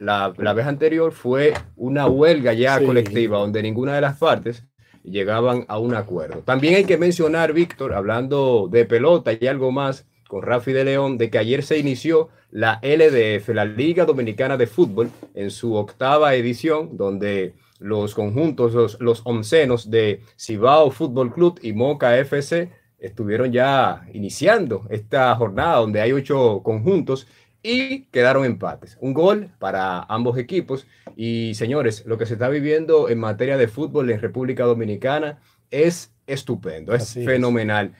[0.00, 4.64] la, vez anterior fue una huelga ya colectiva donde ninguna de las partes
[5.04, 6.38] llegaban a un acuerdo.
[6.38, 11.18] También hay que mencionar, Víctor, hablando de pelota y algo más con Rafi de León,
[11.18, 16.34] de que ayer se inició la LDF, la Liga Dominicana de Fútbol, en su octava
[16.34, 23.50] edición, donde los conjuntos, los, los oncenos de Cibao Fútbol Club y Moca FC estuvieron
[23.50, 27.26] ya iniciando esta jornada donde hay ocho conjuntos
[27.62, 28.96] y quedaron empates.
[29.00, 30.86] Un gol para ambos equipos.
[31.16, 35.40] Y señores, lo que se está viviendo en materia de fútbol en República Dominicana
[35.70, 37.92] es estupendo, es fenomenal.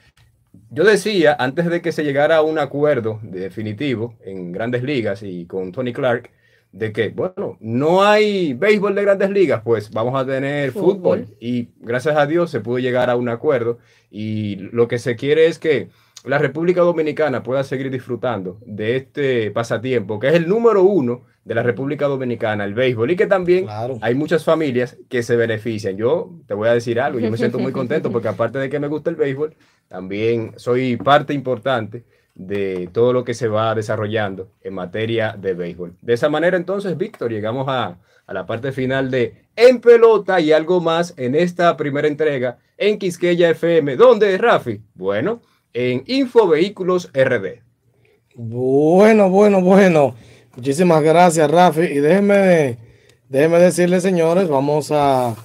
[0.69, 5.45] Yo decía, antes de que se llegara a un acuerdo definitivo en grandes ligas y
[5.45, 6.31] con Tony Clark,
[6.71, 11.27] de que, bueno, no hay béisbol de grandes ligas, pues vamos a tener fútbol.
[11.39, 13.79] Y gracias a Dios se pudo llegar a un acuerdo.
[14.09, 15.89] Y lo que se quiere es que
[16.23, 21.55] la República Dominicana pueda seguir disfrutando de este pasatiempo, que es el número uno de
[21.55, 23.65] la República Dominicana, el béisbol, y que también
[24.01, 25.97] hay muchas familias que se benefician.
[25.97, 28.79] Yo te voy a decir algo, yo me siento muy contento porque aparte de que
[28.79, 29.55] me gusta el béisbol,
[29.87, 35.95] también soy parte importante de todo lo que se va desarrollando en materia de béisbol.
[36.01, 40.51] De esa manera entonces, Víctor, llegamos a, a la parte final de En Pelota y
[40.51, 43.95] algo más en esta primera entrega en Quisqueya FM.
[43.95, 44.81] ¿Dónde, Rafi?
[44.95, 45.41] Bueno,
[45.73, 47.61] en Infovehículos RD.
[48.35, 50.15] Bueno, bueno, bueno.
[50.55, 51.81] Muchísimas gracias, Rafi.
[51.81, 52.77] Y déjenme,
[53.29, 55.35] déjenme decirles, señores, vamos a,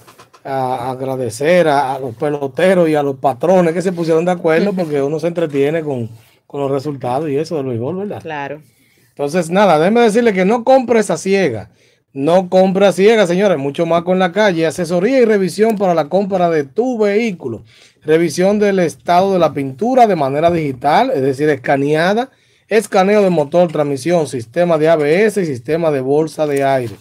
[0.43, 5.19] agradecer a, los peloteros y a los patrones que se pusieron de acuerdo porque uno
[5.19, 6.09] se entretiene con,
[6.53, 8.21] los resultados y eso de béisbol, ¿verdad?
[8.21, 8.61] Claro.
[9.09, 11.71] Entonces, nada, déjenme decirle que no compre esa ciega.
[12.13, 14.65] No compra ciega, señores, mucho más con la calle.
[14.65, 17.63] Asesoría y revisión para la compra de tu vehículo.
[18.03, 22.29] Revisión del estado de la pintura de manera digital, es decir, escaneada.
[22.69, 26.95] Escaneo de motor, transmisión, sistema de ABS y sistema de bolsa de aire.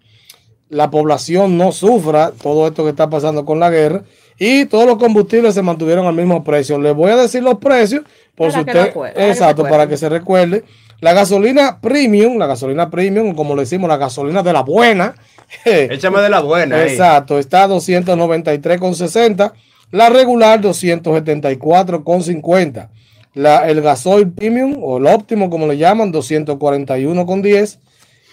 [0.68, 4.02] la población no sufra todo esto que está pasando con la guerra
[4.38, 6.78] y todos los combustibles se mantuvieron al mismo precio.
[6.78, 8.02] Les voy a decir los precios
[8.34, 10.64] por si que usted, que exacto, para que se recuerde.
[11.00, 15.14] La gasolina premium, la gasolina premium, como le decimos, la gasolina de la buena.
[15.64, 16.76] Échame de la buena.
[16.76, 16.90] ahí.
[16.90, 19.52] Exacto, está a 293,60.
[19.90, 22.90] La regular 274,50.
[23.34, 27.78] La, el gasoil premium o el óptimo, como le llaman, 241,10.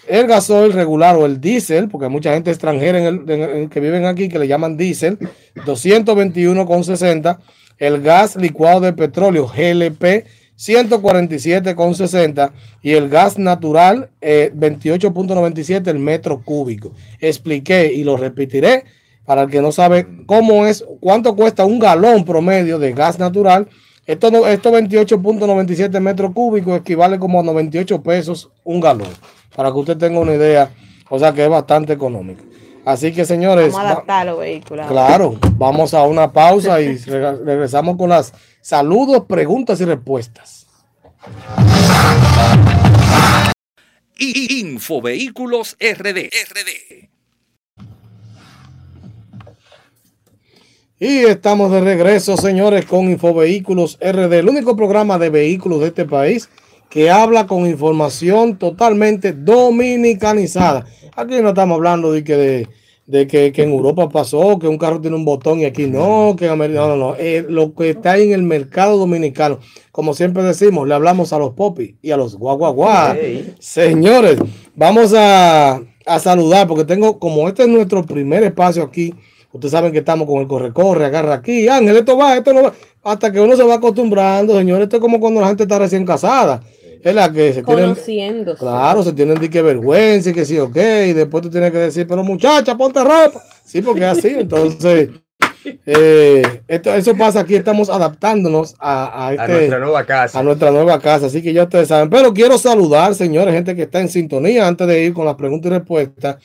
[0.08, 4.04] El gasoil regular o el diésel, porque hay mucha gente extranjera en el, que viven
[4.04, 5.18] aquí que le llaman diésel,
[5.64, 7.38] 221,60.
[7.78, 10.26] El gas licuado de petróleo, GLP,
[10.58, 16.92] 147,60 y el gas natural eh, 28.97 el metro cúbico.
[17.20, 18.84] Expliqué y lo repetiré
[19.26, 23.68] para el que no sabe cómo es, cuánto cuesta un galón promedio de gas natural.
[24.06, 29.08] Esto, no- esto 28.97 metros cúbicos equivale como a 98 pesos un galón,
[29.56, 30.70] para que usted tenga una idea,
[31.08, 32.42] o sea que es bastante económico.
[32.84, 34.86] Así que señores, Vamos a adaptar los vehículos.
[34.86, 40.68] Claro, vamos a una pausa y reg- regresamos con las saludos, preguntas y respuestas.
[44.18, 46.30] Infovehículos RD.
[46.30, 47.08] RD.
[50.98, 56.06] Y estamos de regreso, señores, con Infovehículos RD, el único programa de vehículos de este
[56.06, 56.48] país
[56.88, 60.86] que habla con información totalmente dominicanizada.
[61.14, 62.68] Aquí no estamos hablando de que, de,
[63.04, 66.34] de que, que en Europa pasó, que un carro tiene un botón y aquí no,
[66.34, 67.16] que en América, no, no, no.
[67.18, 69.58] Eh, lo que está ahí en el mercado dominicano.
[69.92, 73.14] Como siempre decimos, le hablamos a los popis y a los guaguaguá.
[73.20, 73.54] Hey.
[73.58, 74.38] Señores,
[74.74, 79.12] vamos a, a saludar porque tengo, como este es nuestro primer espacio aquí,
[79.56, 82.72] ustedes saben que estamos con el corre-corre, agarra aquí, Ángel, esto va, esto no va,
[83.02, 86.06] hasta que uno se va acostumbrando, señores, esto es como cuando la gente está recién
[86.06, 86.62] casada,
[87.02, 88.58] es la que se tienen, Conociéndose.
[88.58, 91.78] claro, se tienen de que vergüenza y que sí, ok, y después tú tienes que
[91.78, 95.10] decir, pero muchacha, ponte ropa, sí, porque es así, entonces,
[95.84, 100.38] Eh, esto, eso pasa aquí, estamos adaptándonos a, a, A este, nuestra nueva casa.
[100.38, 102.08] a nuestra nueva casa, así que ya ustedes saben.
[102.08, 104.66] Pero quiero saludar, señores, gente que está en sintonía.
[104.66, 106.36] Antes de ir con las preguntas y respuestas,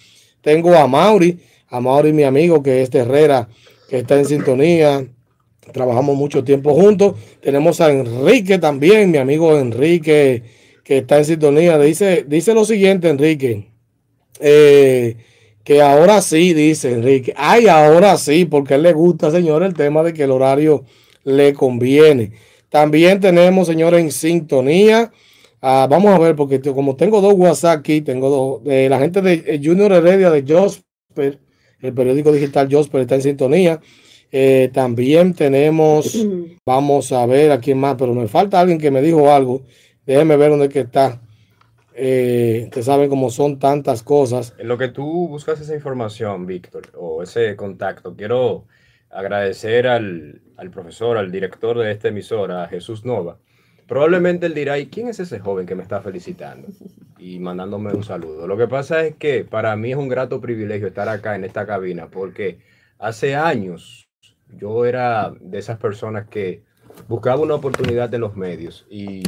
[0.41, 1.39] tengo a Mauri,
[1.71, 3.49] a Mauri, mi amigo, que es de Herrera,
[3.89, 5.07] que está en sintonía.
[5.73, 7.15] Trabajamos mucho tiempo juntos.
[7.41, 10.43] Tenemos a Enrique también, mi amigo Enrique,
[10.83, 11.79] que está en sintonía.
[11.79, 13.67] Dice, dice lo siguiente, Enrique.
[14.39, 15.17] eh,
[15.63, 17.33] que ahora sí, dice Enrique.
[17.37, 20.85] Ay, ahora sí, porque él le gusta, señor, el tema de que el horario
[21.23, 22.33] le conviene.
[22.69, 25.11] También tenemos, señores, en sintonía.
[25.61, 28.63] ah, vamos a ver, porque como tengo dos WhatsApp aquí, tengo dos.
[28.63, 31.39] de la gente de eh, Junior Heredia de Josper,
[31.81, 33.81] el periódico digital Josper está en sintonía.
[34.31, 36.25] Eh, también tenemos,
[36.65, 39.63] vamos a ver a quién más, pero me falta alguien que me dijo algo.
[40.05, 41.21] Déjenme ver dónde es que está.
[41.93, 44.53] Eh, ustedes saben cómo son tantas cosas.
[44.57, 48.65] En lo que tú buscas esa información, Víctor, o ese contacto, quiero
[49.09, 53.37] agradecer al, al profesor, al director de esta emisora, Jesús Nova.
[53.87, 56.69] Probablemente él dirá, ¿y quién es ese joven que me está felicitando?
[57.21, 58.47] Y mandándome un saludo.
[58.47, 61.67] Lo que pasa es que para mí es un grato privilegio estar acá en esta
[61.67, 62.57] cabina, porque
[62.97, 64.09] hace años
[64.49, 66.63] yo era de esas personas que
[67.07, 69.21] buscaba una oportunidad en los medios y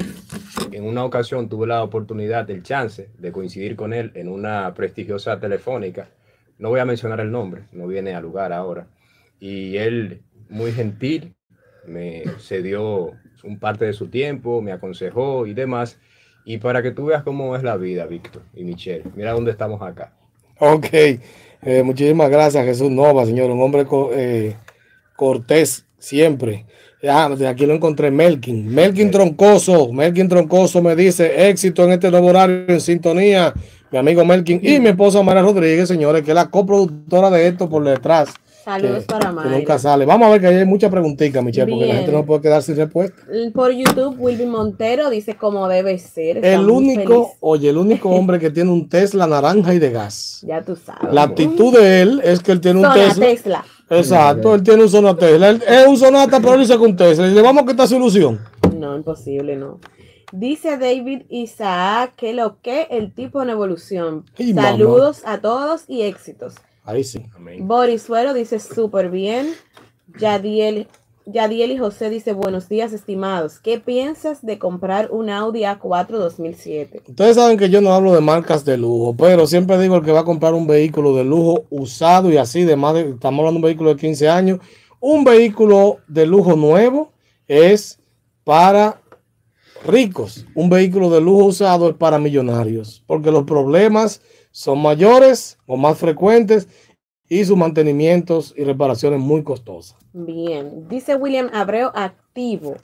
[0.72, 5.39] en una ocasión tuve la oportunidad, el chance de coincidir con él en una prestigiosa
[5.39, 6.10] telefónica.
[6.58, 8.88] No voy a mencionar el nombre, no viene a lugar ahora.
[9.39, 11.36] Y él, muy gentil,
[11.86, 13.12] me cedió
[13.44, 16.00] un parte de su tiempo, me aconsejó y demás.
[16.46, 19.82] Y para que tú veas cómo es la vida, Víctor y Michelle, mira dónde estamos
[19.82, 20.12] acá.
[20.60, 24.56] Ok, eh, muchísimas gracias Jesús Nova, señor, un hombre co- eh,
[25.16, 26.66] cortés siempre.
[27.08, 28.74] Ah, de aquí lo encontré, Melkin.
[28.74, 33.54] Melkin Troncoso, Melkin Troncoso me dice éxito en este nuevo horario en sintonía,
[33.91, 37.70] mi amigo Melkin y mi esposa María Rodríguez, señores, que es la coproductora de esto
[37.70, 38.34] por detrás.
[38.64, 39.57] Saludos que- para que Mayra.
[39.57, 40.05] nunca sale.
[40.05, 42.76] Vamos a ver que hay muchas preguntitas, Michelle, porque la gente no puede quedar sin
[42.78, 43.18] respuesta.
[43.53, 46.38] Por YouTube, Wilby Montero dice como debe ser.
[46.38, 50.43] está El único, oye, el único hombre que tiene un Tesla naranja y de gas.
[50.47, 51.14] Ya tú sabes.
[51.14, 53.26] La actitud de él es que él tiene un Zona Tesla.
[53.26, 53.66] Tesla.
[53.89, 55.49] Exacto, él tiene un Sonata Tesla.
[55.49, 57.28] Él es un Sonata, pero él dice con Tesla.
[57.28, 58.39] Y le vamos a quitar su ilusión.
[58.76, 59.80] No, imposible, no.
[60.32, 64.26] Dice David Isaac que lo que el tipo en evolución.
[64.38, 64.70] Y mamá.
[64.72, 66.55] Saludos a todos y éxitos.
[66.84, 67.26] Ahí sí.
[67.36, 67.68] Amén.
[67.68, 69.54] Borisuelo dice súper bien.
[70.20, 70.88] Yadiel,
[71.26, 73.60] Yadiel y José dice buenos días estimados.
[73.60, 77.04] ¿Qué piensas de comprar un Audi A4 2007?
[77.08, 80.12] Ustedes saben que yo no hablo de marcas de lujo, pero siempre digo el que
[80.12, 83.60] va a comprar un vehículo de lujo usado y así, de más de, estamos hablando
[83.60, 84.60] de un vehículo de 15 años,
[85.00, 87.12] un vehículo de lujo nuevo
[87.48, 88.00] es
[88.44, 89.02] para
[89.88, 94.22] ricos, un vehículo de lujo usado es para millonarios, porque los problemas
[94.54, 96.68] son mayores o más frecuentes
[97.28, 99.97] y sus mantenimientos y reparaciones muy costosas.
[100.14, 102.76] Bien, dice William Abreu activo,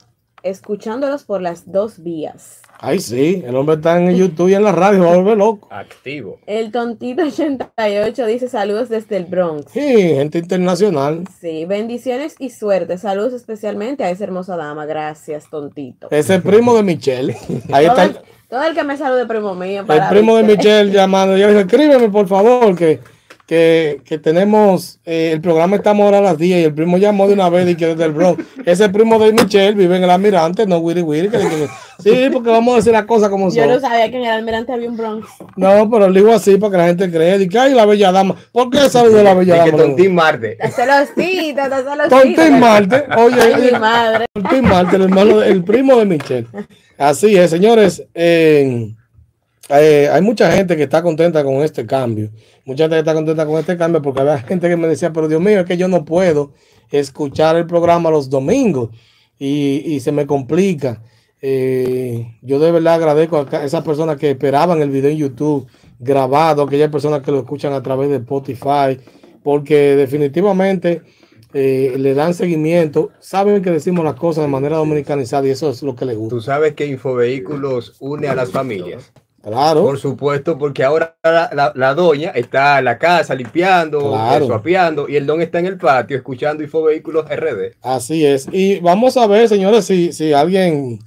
[0.42, 2.60] escuchándolos por las dos vías.
[2.80, 5.68] Ay, sí, el hombre está en YouTube y en la radio, va a volver loco.
[5.70, 6.40] Activo.
[6.46, 9.70] El tontito 88 dice saludos desde el Bronx.
[9.70, 11.24] Sí, gente internacional.
[11.40, 12.98] Sí, bendiciones y suerte.
[12.98, 14.86] Saludos especialmente a esa hermosa dama.
[14.86, 16.08] Gracias, tontito.
[16.10, 17.36] Ese es primo de Michelle.
[17.70, 18.18] Ahí está el, el,
[18.50, 19.84] todo el que me salude, primo mío.
[19.88, 20.42] el primo de.
[20.42, 21.36] Michelle llamando.
[21.36, 23.00] Yo le dije, escríbeme por favor, que,
[23.46, 27.26] que, que tenemos, eh, el programa estamos ahora a las 10 y el primo llamó
[27.28, 28.42] de una vez y que desde el Bronx.
[28.66, 31.28] Ese primo de Michelle vive en el Almirante, no Wiri Wiri.
[31.28, 31.68] que- que-
[32.02, 33.68] sí, porque vamos a decir las cosas como Yo son.
[33.70, 35.26] no sabía que en el almirante había un Bronx.
[35.56, 37.38] No, pero le digo así para que la gente cree.
[37.38, 38.34] Dice, ay, la bella dama.
[38.52, 39.78] ¿Por qué saludó la bella dama?
[39.78, 40.56] Tontín Marte.
[42.08, 43.04] Tontín Marte.
[43.16, 44.26] Oye, Ay, oye, mi madre.
[44.32, 46.46] Tontín Marte, el hermano, el primo de Michelle.
[46.98, 48.02] Así es, señores.
[48.14, 48.92] eh,
[49.68, 52.30] eh, hay mucha gente que está contenta con este cambio.
[52.64, 55.28] Mucha gente que está contenta con este cambio porque había gente que me decía, pero
[55.28, 56.52] Dios mío, es que yo no puedo
[56.90, 58.90] escuchar el programa los domingos
[59.38, 61.00] y, y se me complica.
[61.42, 65.66] Eh, yo de verdad agradezco a esas personas que esperaban el video en YouTube
[65.98, 68.98] grabado, aquellas personas que lo escuchan a través de Spotify,
[69.42, 71.02] porque definitivamente
[71.54, 75.82] eh, le dan seguimiento, saben que decimos las cosas de manera dominicanizada y eso es
[75.82, 76.36] lo que les gusta.
[76.36, 79.12] Tú sabes que Infovehículos une a las familias.
[79.42, 79.82] Claro.
[79.82, 84.46] Por supuesto, porque ahora la, la- la doña está en la casa limpiando, Claro.
[84.46, 87.72] suapeando, y el don está en el patio escuchando Infovehículos RD.
[87.80, 88.46] Así es.
[88.52, 90.98] Y vamos a ver, señores, si, si alguien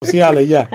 [0.01, 0.71] sociales ya.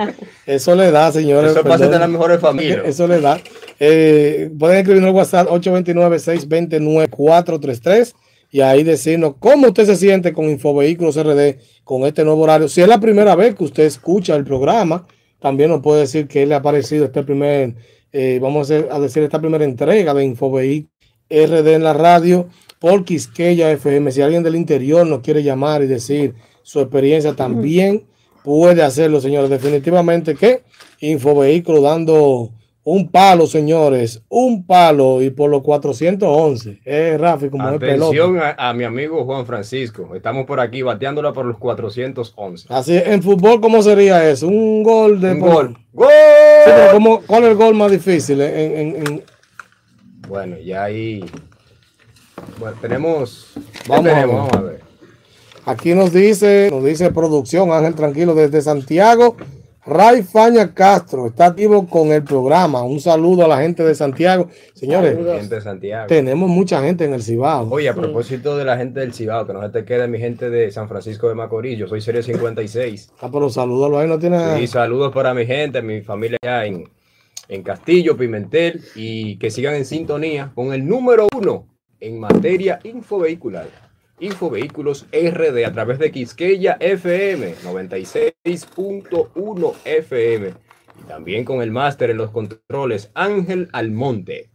[0.46, 1.52] Eso le da, señores.
[1.52, 2.80] Eso pasa en las mejores familias.
[2.86, 3.38] Eso le da.
[3.80, 8.14] Eh, pueden escribirnos al WhatsApp 829-629-433
[8.50, 12.68] y ahí decirnos cómo usted se siente con Infovehículos RD con este nuevo horario.
[12.68, 15.06] Si es la primera vez que usted escucha el programa,
[15.40, 17.74] también nos puede decir que le ha parecido este primer,
[18.12, 20.92] eh, vamos a decir, esta primera entrega de Infovehículos
[21.30, 22.48] RD en la radio
[22.78, 24.12] por Quisqueya FM.
[24.12, 28.04] Si alguien del interior nos quiere llamar y decir su experiencia, también
[28.44, 29.50] puede hacerlo, señores.
[29.50, 30.62] Definitivamente que
[31.00, 32.50] Infovehículo dando
[32.86, 36.80] un palo, señores, un palo y por los 411.
[36.84, 38.04] Eh, Rafi, como es pelota.
[38.06, 40.14] Atención a, a mi amigo Juan Francisco.
[40.14, 42.66] Estamos por aquí bateándola por los 411.
[42.70, 44.46] Así es, en fútbol, ¿cómo sería eso?
[44.48, 45.78] Un gol de Un por- gol.
[45.94, 46.08] ¡Gol!
[46.66, 48.40] Sí, ¿cómo- ¿Cuál es el gol más difícil?
[48.42, 49.22] En, en- en-
[50.28, 51.24] Bueno, ya ahí.
[52.58, 53.50] Bueno, tenemos.
[53.54, 54.42] ¿qué Vamos a tenemos?
[54.44, 54.52] ver.
[54.52, 54.83] Vamos a ver.
[55.66, 59.36] Aquí nos dice, nos dice producción, Ángel Tranquilo desde Santiago.
[59.86, 62.82] Ray Faña Castro está activo con el programa.
[62.82, 64.48] Un saludo a la gente de Santiago.
[64.74, 65.14] Señores.
[65.14, 66.06] Gente de Santiago.
[66.06, 67.68] tenemos mucha gente en el Cibao.
[67.70, 68.00] Oye, a Sí.
[68.00, 70.88] propósito de la gente del Cibao, que no se te quede mi gente de San
[70.88, 73.10] Francisco de Macorís, yo soy Serie 56.
[73.20, 74.62] Ah, pero salúdalo ahí, no tiene.
[74.62, 76.88] Y saludos para mi gente, mi familia allá en,
[77.48, 81.66] en Castillo, Pimentel, y que sigan en sintonía con el número uno
[82.00, 83.66] en materia infovehicular.
[84.20, 90.52] Infovehículos RD a través de Quisqueya FM 96.1 FM.
[91.00, 94.50] Y también con el máster en los controles Ángel Almonte.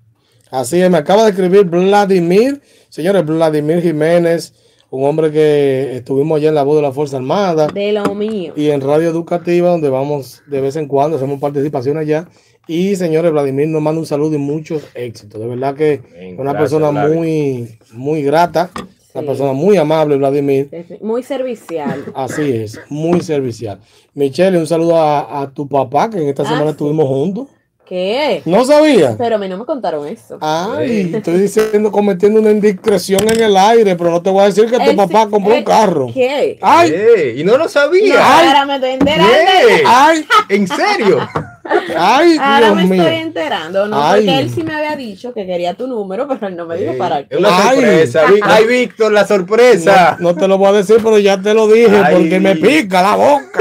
[0.52, 2.62] Así es, me acaba de escribir Vladimir.
[2.90, 4.54] Señores, Vladimir Jiménez,
[4.90, 7.68] un hombre que estuvimos allá en la voz de la Fuerza Armada.
[7.68, 8.54] De lo mío.
[8.56, 12.28] y en Radio Educativa, donde vamos de vez en cuando, hacemos participación allá.
[12.68, 15.40] Y señores, Vladimir nos manda un saludo y muchos éxitos.
[15.42, 18.70] De verdad que es Bien, una gracias, persona muy, muy grata,
[19.14, 20.70] una persona muy amable, Vladimir.
[21.02, 22.06] Muy servicial.
[22.16, 23.80] Así es, muy servicial.
[24.14, 26.72] Michelle, un saludo a, a tu papá, que en esta Ah, semana sí.
[26.72, 27.48] estuvimos juntos.
[27.88, 28.44] ¿Qué?
[28.46, 29.16] ¿No sabía?
[29.18, 30.38] Pero a mí no me contaron eso.
[30.42, 31.12] Ay, Sí.
[31.16, 34.78] estoy diciendo, cometiendo una indiscreción en el aire, pero no te voy a decir que
[34.78, 36.08] tu papá sí- compró un carro.
[36.14, 36.60] ¿Qué?
[36.62, 37.36] Ay, ¡Eh!
[37.40, 38.38] y no lo No, sabía.
[38.46, 39.34] ahora me estoy enterando.
[39.34, 39.84] ¿Qué?
[39.88, 41.18] ay, ¿En serio?
[41.98, 43.04] ay, Ahora Dios me mío.
[43.04, 44.02] estoy enterando, ¿no?
[44.04, 44.26] Ay.
[44.26, 46.98] Porque él sí me había dicho que quería tu número, pero él no me dijo
[46.98, 47.38] para qué.
[47.38, 47.78] una Ay.
[47.78, 48.26] sorpresa.
[48.32, 50.18] Vi- ¡Ay, Víctor, la sorpresa!
[50.20, 52.16] No, no te lo voy a decir, pero ya te lo dije Ay.
[52.16, 53.60] porque me pica la boca.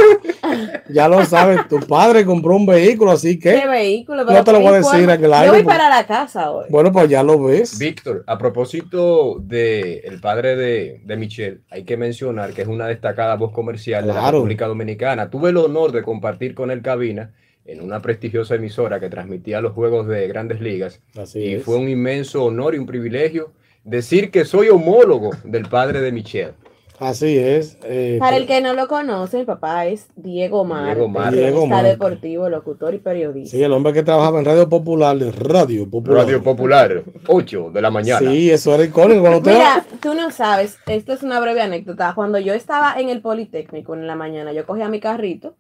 [0.89, 4.25] Ya lo sabes, tu padre compró un vehículo, así ¿Qué que, vehículo?
[4.25, 6.07] No te lo ¿qué voy a decir en el Yo aire, voy porque- para la
[6.07, 6.67] casa hoy.
[6.71, 7.79] bueno, pues ya lo ves.
[7.79, 12.87] Víctor, a propósito de el padre de, de Michelle, hay que mencionar que es una
[12.87, 14.31] destacada voz comercial de la.
[14.31, 15.31] República Dominicana.
[15.31, 17.33] Tuve el honor de compartir con él cabina
[17.69, 21.01] en una prestigiosa emisora que transmitía los juegos de grandes ligas.
[21.17, 21.63] Así y es.
[21.63, 23.53] fue un inmenso honor y un privilegio
[23.85, 26.55] decir que soy homólogo del padre de Michelle.
[26.99, 27.79] Así es.
[27.85, 31.37] eh, Para el que no lo conoce, el papá es Diego Marte, Diego Marte.
[31.37, 31.89] Diego Marte.
[31.91, 33.57] deportivo, locutor y periodista.
[33.57, 36.25] Sí, el hombre que trabajaba en Radio Popular, Radio Popular.
[36.25, 38.29] Radio Popular, 8 de la mañana.
[38.31, 39.21] Sí, eso era icónico.
[39.21, 42.13] Cuando usted- Mira, tú no sabes, esto es una breve anécdota.
[42.17, 45.55] Cuando yo estaba en el Politécnico en la mañana, yo cogía mi carrito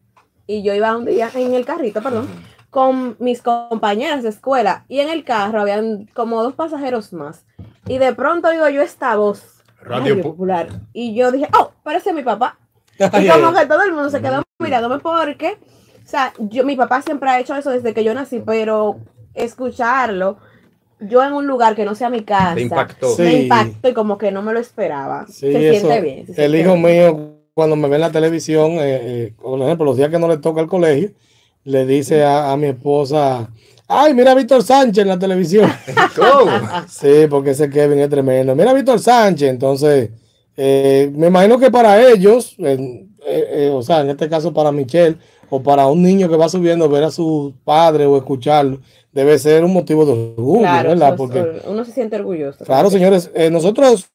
[0.48, 2.26] y yo iba un día en el carrito, perdón,
[2.70, 7.44] con mis compañeras de escuela y en el carro habían como dos pasajeros más.
[7.86, 10.68] Y de pronto digo yo esta voz, Radio Radio Po- Popular.
[10.92, 12.58] Y yo dije, oh, parece mi papá.
[12.98, 15.52] Y como que todo el mundo se quedó mirándome porque,
[16.04, 18.98] o sea, yo, mi papá siempre ha hecho eso desde que yo nací, pero
[19.34, 20.38] escucharlo,
[21.00, 23.08] yo en un lugar que no sea mi casa, Te impactó.
[23.14, 23.22] Sí.
[23.22, 25.26] me impactó y como que no me lo esperaba.
[25.28, 26.26] sí, se eso, siente bien.
[26.34, 26.82] se el hijo bien.
[26.82, 30.28] mío, cuando me ve en la televisión, eh, eh, por ejemplo, los días que no
[30.28, 31.10] le toca el colegio,
[31.64, 33.50] le dice a, a mi esposa,
[33.88, 35.68] ay, mira a Víctor Sánchez en la televisión.
[36.16, 36.52] ¿Cómo?
[36.88, 38.54] Sí, porque ese Kevin es tremendo.
[38.54, 40.10] Mira, Víctor Sánchez, entonces,
[40.56, 44.70] eh, me imagino que para ellos, eh, eh, eh, o sea, en este caso para
[44.70, 45.16] Michelle,
[45.50, 48.78] o para un niño que va subiendo, ver a su padre o escucharlo,
[49.10, 51.16] debe ser un motivo de orgullo, Claro, ¿verdad?
[51.16, 52.64] Porque, uno se siente orgulloso.
[52.64, 54.10] claro, señores, eh, nosotros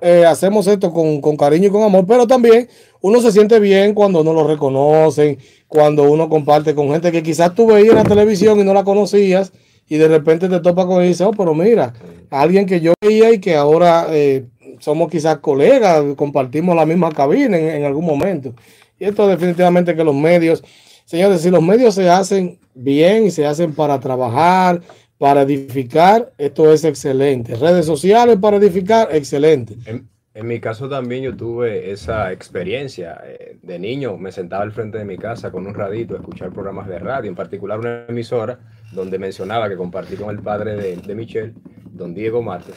[0.00, 2.68] eh, hacemos esto con, con cariño y con amor, pero también
[3.00, 7.54] uno se siente bien cuando uno lo reconocen, cuando uno comparte con gente que quizás
[7.54, 9.52] tú veías en la televisión y no la conocías
[9.88, 11.94] y de repente te topa con y dices, oh, pero mira,
[12.30, 14.44] alguien que yo veía y que ahora eh,
[14.80, 18.54] somos quizás colegas, compartimos la misma cabina en, en algún momento.
[18.98, 20.62] Y esto definitivamente que los medios,
[21.04, 24.80] señores, si los medios se hacen bien y se hacen para trabajar,
[25.18, 27.54] para edificar, esto es excelente.
[27.56, 29.76] Redes sociales para edificar, excelente.
[29.84, 33.20] En, en mi caso también yo tuve esa experiencia.
[33.26, 36.52] eh, de niño me sentaba al frente de mi casa con un radito a escuchar
[36.52, 38.60] programas de radio, en particular una emisora
[38.92, 41.54] donde mencionaba que compartí con el padre de, de Michelle,
[41.90, 42.72] don Diego Marte.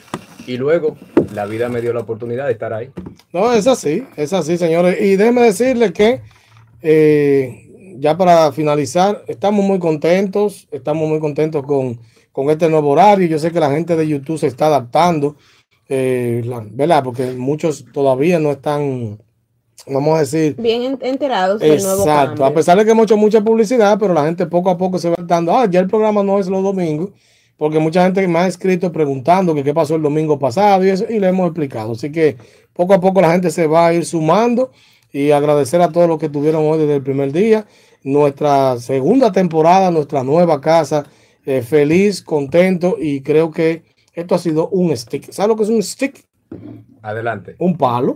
[0.47, 0.97] Y luego
[1.35, 2.89] la vida me dio la oportunidad de estar ahí.
[3.31, 4.99] No, es así, es así, señores.
[4.99, 6.21] Y déjenme decirles que
[6.81, 11.99] eh, ya para finalizar, estamos muy contentos, estamos muy contentos con,
[12.31, 13.27] con este nuevo horario.
[13.27, 15.35] Yo sé que la gente de YouTube se está adaptando,
[15.89, 17.03] eh, ¿verdad?
[17.03, 19.19] Porque muchos todavía no están,
[19.87, 22.45] vamos a decir, Bien enterados del nuevo Exacto, cambio.
[22.45, 25.09] a pesar de que hemos hecho mucha publicidad, pero la gente poco a poco se
[25.09, 27.09] va dando, ah, ya el programa no es los domingos,
[27.57, 31.05] porque mucha gente me ha escrito preguntando que qué pasó el domingo pasado y eso,
[31.09, 31.91] y le hemos explicado.
[31.91, 32.37] Así que
[32.73, 34.71] poco a poco la gente se va a ir sumando
[35.11, 37.65] y agradecer a todos los que estuvieron hoy desde el primer día.
[38.03, 41.05] Nuestra segunda temporada, nuestra nueva casa,
[41.45, 43.83] eh, feliz, contento y creo que
[44.13, 45.31] esto ha sido un stick.
[45.31, 46.25] ¿Sabes lo que es un stick?
[47.01, 47.55] Adelante.
[47.59, 48.13] Un palo.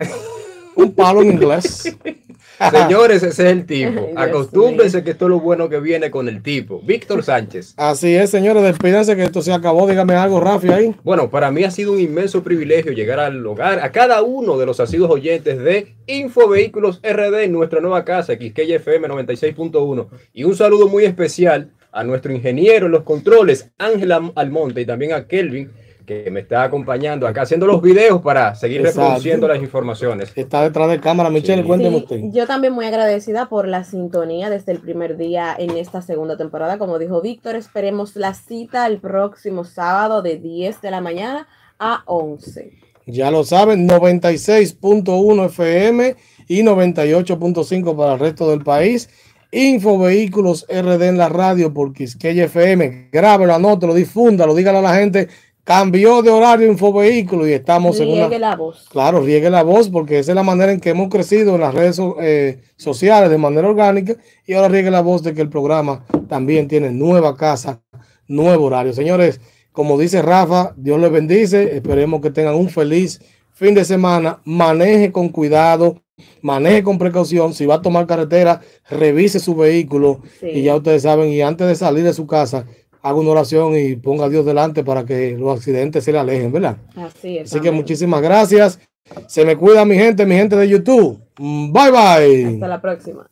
[0.76, 1.95] un palo en inglés.
[2.71, 4.07] Señores, ese es el tipo.
[4.15, 6.82] Acostúmbense que esto es lo bueno que viene con el tipo.
[6.82, 7.73] Víctor Sánchez.
[7.78, 9.88] Así es, señores, despídense que esto se acabó.
[9.88, 10.95] Dígame algo, Rafi, ahí.
[11.03, 14.65] Bueno, para mí ha sido un inmenso privilegio llegar al hogar, a cada uno de
[14.65, 20.07] los asiduos oyentes de Infovehículos RD en nuestra nueva casa, Quisqueya FM 96.1.
[20.34, 25.14] Y un saludo muy especial a nuestro ingeniero en los controles, Ángela Almonte, y también
[25.14, 25.72] a Kelvin,
[26.06, 29.02] que me está acompañando acá haciendo los videos para seguir Exacto.
[29.02, 30.32] reproduciendo las informaciones.
[30.36, 31.68] Está detrás de cámara, Michelle, Sí.
[31.68, 32.20] cuénteme Sí, usted.
[32.32, 36.78] yo también muy agradecida por la sintonía desde el primer día en esta segunda temporada.
[36.78, 41.48] Como dijo Víctor, esperemos la cita el próximo sábado de 10 de la mañana
[41.80, 42.74] a 11.
[43.08, 46.16] Ya lo saben, 96.1 FM
[46.48, 49.10] y 98.5 para el resto del país.
[49.52, 53.10] Infovehículos RD en la radio por Quisqueya FM.
[53.12, 55.28] Grábelo, anótelo, difúndalo, dígale a la gente.
[55.64, 58.38] Cambió de horario Infovehículos y estamos en Riegue una...
[58.38, 58.88] la voz.
[58.89, 61.74] Claro, riegue la voz porque esa es la manera en que hemos crecido en las
[61.74, 64.16] redes eh, sociales de manera orgánica
[64.46, 67.82] y ahora riegue la voz de que el programa también tiene nueva casa,
[68.28, 68.93] nuevo horario.
[68.93, 69.41] Señores,
[69.72, 73.20] como dice Rafa, Dios les bendice, esperemos que tengan un feliz
[73.56, 76.02] fin de semana, maneje con cuidado,
[76.41, 80.47] maneje con precaución, si va a tomar carretera, revise su vehículo Sí.
[80.47, 82.66] y ya ustedes saben, y antes de salir de su casa,
[83.01, 86.51] haga una oración y ponga a Dios delante para que los accidentes se le alejen,
[86.51, 86.78] ¿verdad?
[86.95, 87.51] Así es.
[87.51, 88.80] Así que muchísimas gracias.
[89.28, 91.22] Se me cuida mi gente, mi gente de YouTube.
[91.38, 92.53] Bye bye.
[92.55, 93.30] Hasta la próxima.